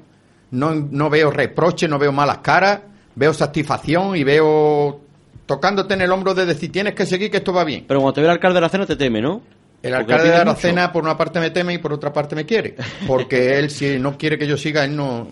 [0.51, 2.81] no, no veo reproches, no veo malas caras,
[3.15, 5.01] veo satisfacción y veo
[5.45, 7.85] tocándote en el hombro de decir tienes que seguir que esto va bien.
[7.87, 9.41] Pero cuando te ve el alcalde de la cena te teme, ¿no?
[9.83, 12.75] El alcalde de Aracena por una parte me teme y por otra parte me quiere.
[13.05, 15.27] Porque él si no quiere que yo siga, él no,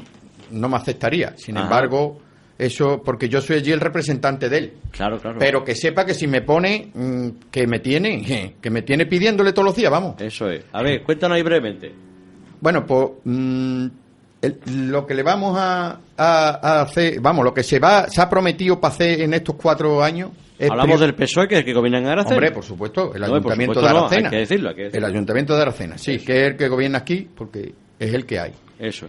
[0.52, 1.34] no me aceptaría.
[1.38, 2.20] Sin embargo,
[2.58, 4.74] eso, porque yo soy allí el representante de él.
[4.92, 5.40] Claro, claro.
[5.40, 9.54] Pero que sepa que si me pone, mm, que me tiene, que me tiene pidiéndole
[9.54, 10.20] todos los días, vamos.
[10.22, 10.66] Eso es.
[10.74, 11.92] A ver, cuéntanos ahí brevemente.
[12.60, 13.88] Bueno, pues mm,
[14.66, 16.00] lo que le vamos a,
[16.82, 20.32] hacer, vamos, lo que se va, se ha prometido para hacer en estos cuatro años.
[20.70, 22.36] Hablamos del PSOE que es el que gobierna en Aracena.
[22.36, 24.28] Hombre, por supuesto, el ayuntamiento de Aracena.
[24.28, 27.74] hay que decirlo, El ayuntamiento de Aracena, sí, que es el que gobierna aquí, porque
[28.00, 28.54] es el que hay.
[28.80, 29.08] Eso.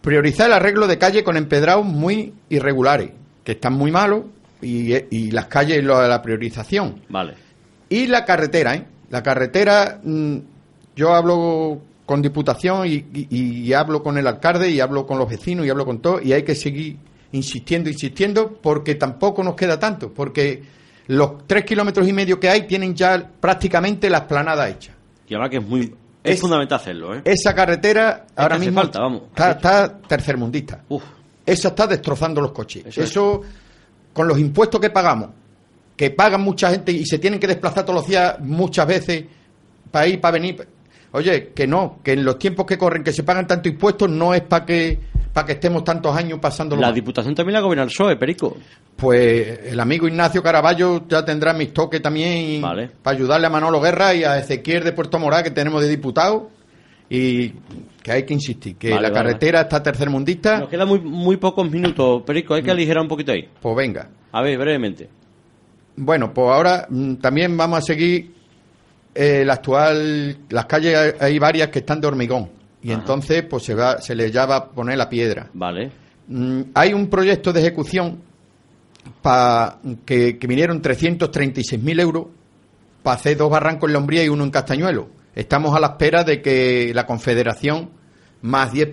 [0.00, 3.10] Priorizar el arreglo de calles con empedrados muy irregulares,
[3.44, 4.24] que están muy malos,
[4.62, 7.02] y, las calles lo de la priorización.
[7.08, 7.34] Vale.
[7.88, 8.84] Y la carretera, ¿eh?
[9.10, 10.36] La carretera, mm,
[10.96, 15.70] yo hablo con Diputación y, hablo con el alcalde y hablo con los vecinos y
[15.70, 16.96] hablo con todo, y hay que seguir
[17.32, 20.62] insistiendo, insistiendo, porque tampoco nos queda tanto, porque
[21.06, 24.92] los tres kilómetros y medio que hay tienen ya prácticamente la esplanada hecha.
[25.28, 27.22] Y ahora que es muy es, fundamental hacerlo, ¿eh?
[27.24, 29.22] Esa carretera ahora mismo falta, vamos.
[29.36, 30.82] Está, tercermundista.
[30.88, 31.02] Uf.
[31.44, 32.96] Esa está destrozando los coches.
[32.96, 33.42] Eso,
[34.12, 35.30] con los impuestos que pagamos,
[35.96, 39.24] que pagan mucha gente y se tienen que desplazar todos los días muchas veces
[39.90, 40.66] para ir, para venir.
[41.12, 44.34] Oye, que no, que en los tiempos que corren, que se pagan tanto impuestos, no
[44.34, 44.98] es para que
[45.36, 48.56] para que estemos tantos años pasando La Diputación también la gobierna el PSOE, Perico.
[48.96, 54.14] Pues el amigo Ignacio Caraballo ya tendrá mis toques también para ayudarle a Manolo Guerra
[54.14, 56.48] y a Ezequiel de Puerto Morá, que tenemos de diputado.
[57.10, 57.50] Y
[58.02, 60.58] que hay que insistir, que la carretera está tercermundista.
[60.60, 62.72] Nos quedan muy, muy pocos minutos, Perico, hay que mm.
[62.72, 63.46] aligerar un poquito ahí.
[63.60, 64.08] Pues venga.
[64.32, 65.10] A ver, brevemente.
[65.96, 68.32] Bueno, pues ahora mm, también vamos a seguir
[69.14, 70.38] eh, la actual.
[70.48, 72.55] Las calles hay varias que están de hormigón
[72.86, 75.50] y entonces pues se va se le ya va a poner la piedra.
[75.54, 75.90] Vale.
[76.28, 78.20] Mm, hay un proyecto de ejecución
[79.20, 82.26] para que, que vinieron 336.000 euros
[83.02, 85.08] para hacer dos barrancos en Lombría y uno en Castañuelo.
[85.34, 87.90] Estamos a la espera de que la Confederación
[88.42, 88.92] más 10%,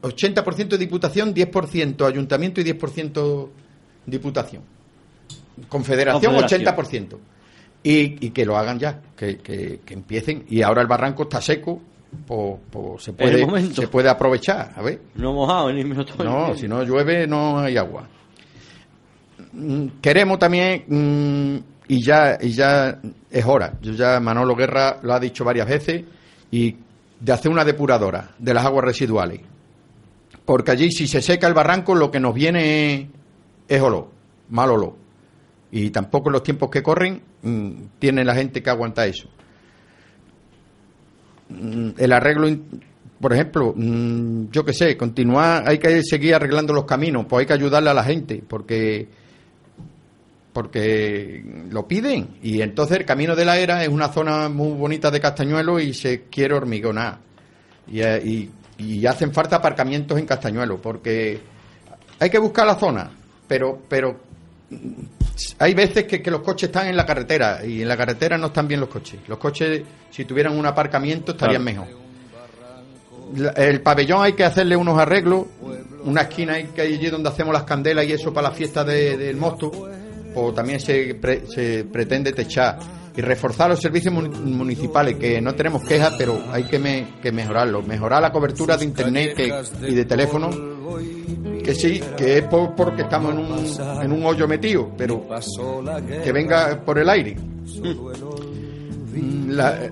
[0.00, 3.48] 80% de Diputación, 10% Ayuntamiento y 10%
[4.06, 4.62] Diputación.
[5.68, 7.18] Confederación, 80%.
[7.82, 10.46] Y, y, que lo hagan ya, que, que, que empiecen.
[10.48, 11.82] Y ahora el barranco está seco,
[12.98, 14.72] se, puede, se puede aprovechar.
[14.76, 15.00] A ver.
[15.14, 18.08] No mojado ni No, si no llueve no hay agua.
[20.00, 21.56] Queremos también, mm,
[21.88, 22.98] y ya, y ya
[23.30, 26.04] es hora, yo ya Manolo Guerra lo ha dicho varias veces,
[26.50, 26.76] y
[27.20, 29.40] de hacer una depuradora de las aguas residuales.
[30.44, 33.10] Porque allí si se seca el barranco lo que nos viene
[33.68, 34.08] es olor,
[34.50, 34.96] mal olor.
[35.70, 39.28] Y tampoco en los tiempos que corren mm, tiene la gente que aguanta eso.
[41.60, 42.48] Mm, el arreglo,
[43.20, 47.46] por ejemplo, mm, yo qué sé, continuar, hay que seguir arreglando los caminos, pues hay
[47.46, 49.08] que ayudarle a la gente, porque
[50.52, 52.36] porque lo piden.
[52.40, 55.92] Y entonces el Camino de la Era es una zona muy bonita de Castañuelo y
[55.92, 57.18] se quiere hormigonar.
[57.88, 58.48] Y, eh,
[58.78, 61.40] y, hacen falta aparcamientos en Castañuelo porque
[62.18, 63.10] hay que buscar la zona
[63.46, 64.18] pero pero
[65.58, 68.68] hay veces que, los coches están en la carretera y en la carretera no están
[68.68, 69.20] bien los coches.
[69.26, 71.86] Los coches, si tuvieran un aparcamiento, estarían mejor.
[73.56, 75.46] el pabellón hay que hacerle unos arreglos,
[76.04, 79.36] una esquina hay que allí donde hacemos las candelas y eso para la fiesta del
[79.36, 79.70] mosto,
[80.34, 81.18] pues también se,
[81.48, 82.78] se pretende techar
[83.16, 87.82] y reforzar los servicios municipales, que no tenemos quejas, pero hay que, que mejorarlo.
[87.82, 89.38] Mejorar la cobertura de internet
[89.82, 90.50] y de teléfono,
[91.64, 95.26] que sí, que es porque estamos en un, en un hoyo metido, pero
[96.22, 97.36] que venga por el aire.
[99.14, 99.90] Mm, la,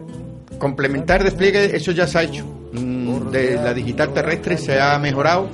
[0.58, 2.44] complementar despliegue, eso ya se ha hecho.
[2.72, 5.48] Mm, de la digital terrestre se ha mejorado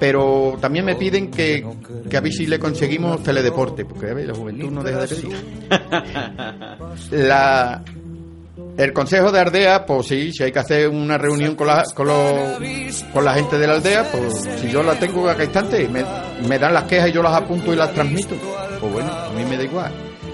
[0.00, 1.62] pero también me piden que,
[2.08, 5.36] que a ver si le conseguimos teledeporte, porque la juventud no deja de pedir.
[7.28, 7.84] La,
[8.76, 12.08] el consejo de Ardea, pues sí, si hay que hacer una reunión con la, con,
[13.12, 16.04] con la gente de la aldea, pues si yo la tengo cada instante, me,
[16.48, 18.36] me dan las quejas y yo las apunto y las transmito.
[18.80, 19.92] Pues bueno, a mí me da igual.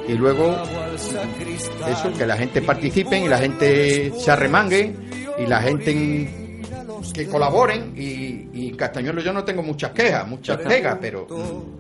[0.09, 0.57] Y luego,
[0.95, 4.95] eso, que la gente participe y la gente se arremangue
[5.39, 6.47] y la gente
[7.13, 11.27] que colaboren y, y Castañuelo yo no tengo muchas quejas, muchas pegas, pero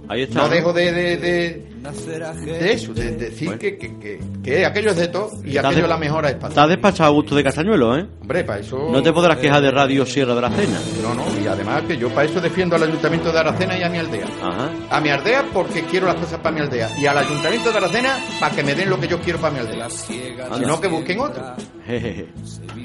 [0.07, 5.31] no dejo de, de, de, eso, de, decir que, que, que, aquello es de todo
[5.45, 8.07] y aquello es la mejora es Estás despachado a gusto de Castañuelo, ¿eh?
[8.21, 8.89] Hombre, para eso...
[8.91, 10.79] No te podrás quejar de Radio Sierra de Aracena.
[11.03, 13.89] No, no, y además que yo para eso defiendo al Ayuntamiento de Aracena y a
[13.89, 14.27] mi aldea.
[14.43, 14.71] Ajá.
[14.91, 18.19] A mi aldea porque quiero las cosas para mi aldea y al Ayuntamiento de Aracena
[18.39, 19.91] para que me den lo que yo quiero para mi aldea.
[19.91, 20.21] Si
[20.65, 21.43] no, que busquen otro.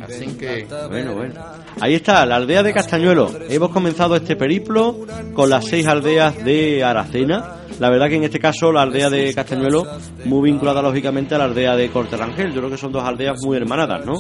[0.04, 0.66] Así que...
[0.90, 1.36] Bueno, bueno.
[1.80, 3.32] Ahí está, la aldea de Castañuelo.
[3.50, 7.11] Hemos comenzado este periplo con las seis aldeas de Aracena.
[7.80, 9.86] La verdad que en este caso la aldea de Castañuelo
[10.26, 12.54] muy vinculada lógicamente a la aldea de Corte Rangel.
[12.54, 14.14] Yo creo que son dos aldeas muy hermanadas, ¿no?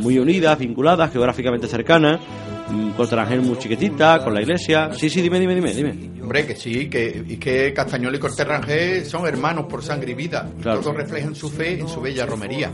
[0.00, 2.20] Muy unidas, vinculadas, geográficamente cercanas.
[2.68, 4.90] Mm, Corte Rangel muy chiquitita, con la iglesia.
[4.92, 6.10] Sí, sí, dime, dime, dime, dime.
[6.20, 10.14] Hombre, que sí, que, y que Castañuelo y Corte Rangel son hermanos por sangre y
[10.14, 10.50] vida.
[10.60, 12.72] Todos reflejan su fe en su bella romería.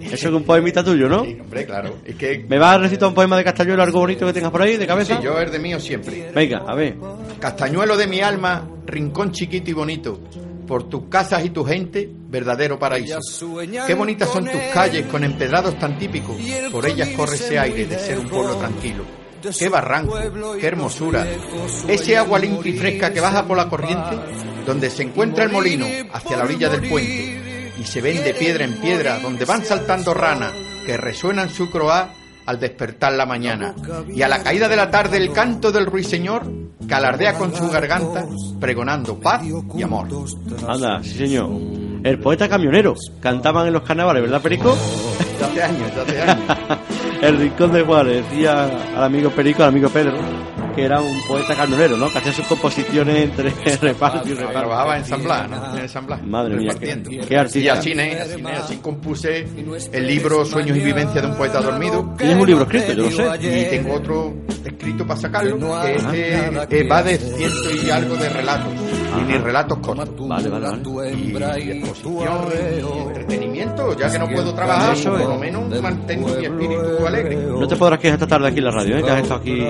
[0.00, 1.24] Eso es un poemita tuyo, ¿no?
[1.24, 1.98] Sí, hombre, claro.
[2.04, 2.44] Es que...
[2.48, 4.86] ¿Me vas a recitar un poema de Castañuelo, algo bonito que tengas por ahí, de
[4.86, 5.16] cabeza?
[5.16, 6.32] Sí, yo es de mío siempre.
[6.34, 6.96] Venga, a ver.
[7.38, 10.20] Castañuelo de mi alma, rincón chiquito y bonito,
[10.68, 13.18] por tus casas y tu gente, verdadero paraíso.
[13.86, 16.36] Qué bonitas son tus calles con empedrados tan típicos,
[16.70, 19.04] por ellas corre ese aire de ser un pueblo tranquilo.
[19.58, 20.16] Qué barranco,
[20.60, 21.26] qué hermosura.
[21.88, 24.16] Ese agua limpia y fresca que baja por la corriente,
[24.66, 28.64] donde se encuentra el molino, hacia la orilla del puente, y se ven de piedra
[28.64, 30.52] en piedra, donde van saltando ranas,
[30.84, 32.12] que resuenan su croá
[32.48, 33.74] al despertar la mañana,
[34.08, 36.50] y a la caída de la tarde el canto del ruiseñor
[36.88, 38.24] que alardea con su garganta,
[38.58, 39.42] pregonando paz
[39.76, 40.08] y amor.
[40.66, 41.50] Anda, sí señor.
[42.02, 44.74] El poeta camionero, cantaban en los carnavales, ¿verdad, Perico?
[45.44, 46.58] Hace años, hace años.
[47.20, 48.64] el rincón de Juárez, decía
[48.96, 50.16] al amigo Perico, al amigo Pedro,
[50.78, 52.08] que era un poeta camionero, ¿no?
[52.08, 53.50] Que hacía sus composiciones entre
[53.82, 54.58] reparto y reparto.
[54.60, 55.76] Trabajaba en San Blas, ¿no?
[55.76, 56.22] En San Blas.
[56.22, 57.58] Madre mía, qué, qué artista.
[57.58, 59.46] Y así, así, así compuse
[59.92, 62.14] el libro Sueños y Vivencia de un poeta dormido.
[62.16, 63.24] Tienes un libro escrito, yo lo sé.
[63.40, 68.72] Y tengo otro escrito para sacarlo, que este va de ciento y algo de relatos.
[69.20, 70.28] Y ni relatos cortos.
[70.28, 71.14] Vale, vale, vale.
[71.14, 76.44] Y, exposición, y entretenimiento, ya que no puedo trabajar, Eso por lo menos mantengo mi
[76.44, 77.36] espíritu alegre.
[77.36, 79.02] No te podrás quejar esta tarde aquí en la radio, ¿eh?
[79.02, 79.62] que has estado aquí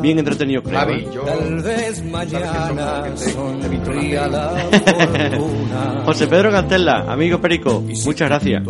[0.00, 0.78] bien entretenido, creo.
[0.78, 1.08] Javi, ¿eh?
[1.12, 2.38] yo, Tal vez mañana
[6.04, 8.62] José Pedro Cantella, amigo Perico, muchas gracias.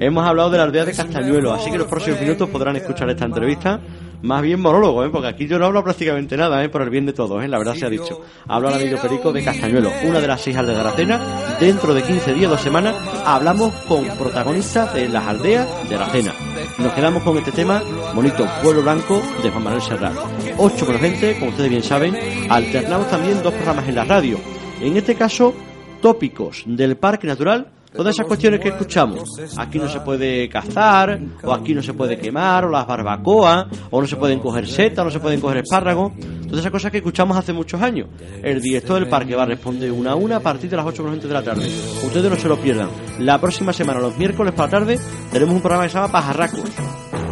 [0.00, 3.08] Hemos hablado de la aldea de Castañuelo, así que en los próximos minutos podrán escuchar
[3.10, 3.80] esta entrevista
[4.22, 5.10] más bien monólogo, ¿eh?
[5.10, 6.68] porque aquí yo no hablo prácticamente nada, ¿eh?
[6.68, 7.48] por el bien de todos, ¿eh?
[7.48, 8.20] la verdad se ha dicho.
[8.46, 11.20] Hablo al amigo Perico de Castañuelo, una de las seis aldeas de Aracena.
[11.60, 12.94] Dentro de 15 días, dos semanas,
[13.24, 16.32] hablamos con protagonistas de las aldeas de Aracena.
[16.78, 17.82] Nos quedamos con este tema,
[18.14, 20.14] bonito, Pueblo Blanco, de Juan Manuel Serrat.
[20.58, 22.16] Ocho con gente, como ustedes bien saben,
[22.48, 24.38] alternamos también dos programas en la radio.
[24.80, 25.54] En este caso,
[26.00, 29.28] tópicos del Parque Natural Todas esas cuestiones que escuchamos,
[29.58, 34.00] aquí no se puede cazar, o aquí no se puede quemar, o las barbacoas, o
[34.00, 36.12] no se pueden coger setas, no se pueden coger espárragos,
[36.44, 38.08] todas esas cosas que escuchamos hace muchos años.
[38.42, 41.02] El director del parque va a responder una a una a partir de las 8
[41.02, 41.66] de la tarde.
[42.04, 42.88] Ustedes no se lo pierdan.
[43.18, 46.70] La próxima semana, los miércoles para la tarde, tenemos un programa que se llama Pajarracos,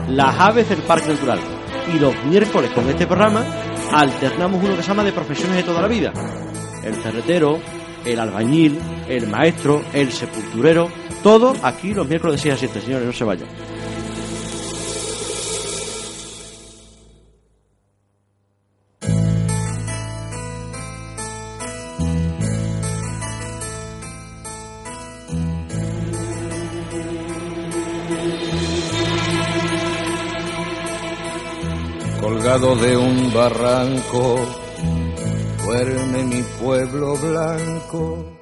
[0.09, 1.39] las aves del parque natural.
[1.95, 3.43] Y los miércoles con este programa
[3.93, 6.13] alternamos uno que se llama de profesiones de toda la vida.
[6.85, 7.59] El ferretero,
[8.05, 8.78] el albañil,
[9.09, 10.90] el maestro, el sepulturero,
[11.22, 13.48] todo aquí los miércoles de 6 a 7, señores, no se vayan.
[32.20, 34.60] Colgado de un barranco
[35.71, 38.39] duerme mi pueblo blanco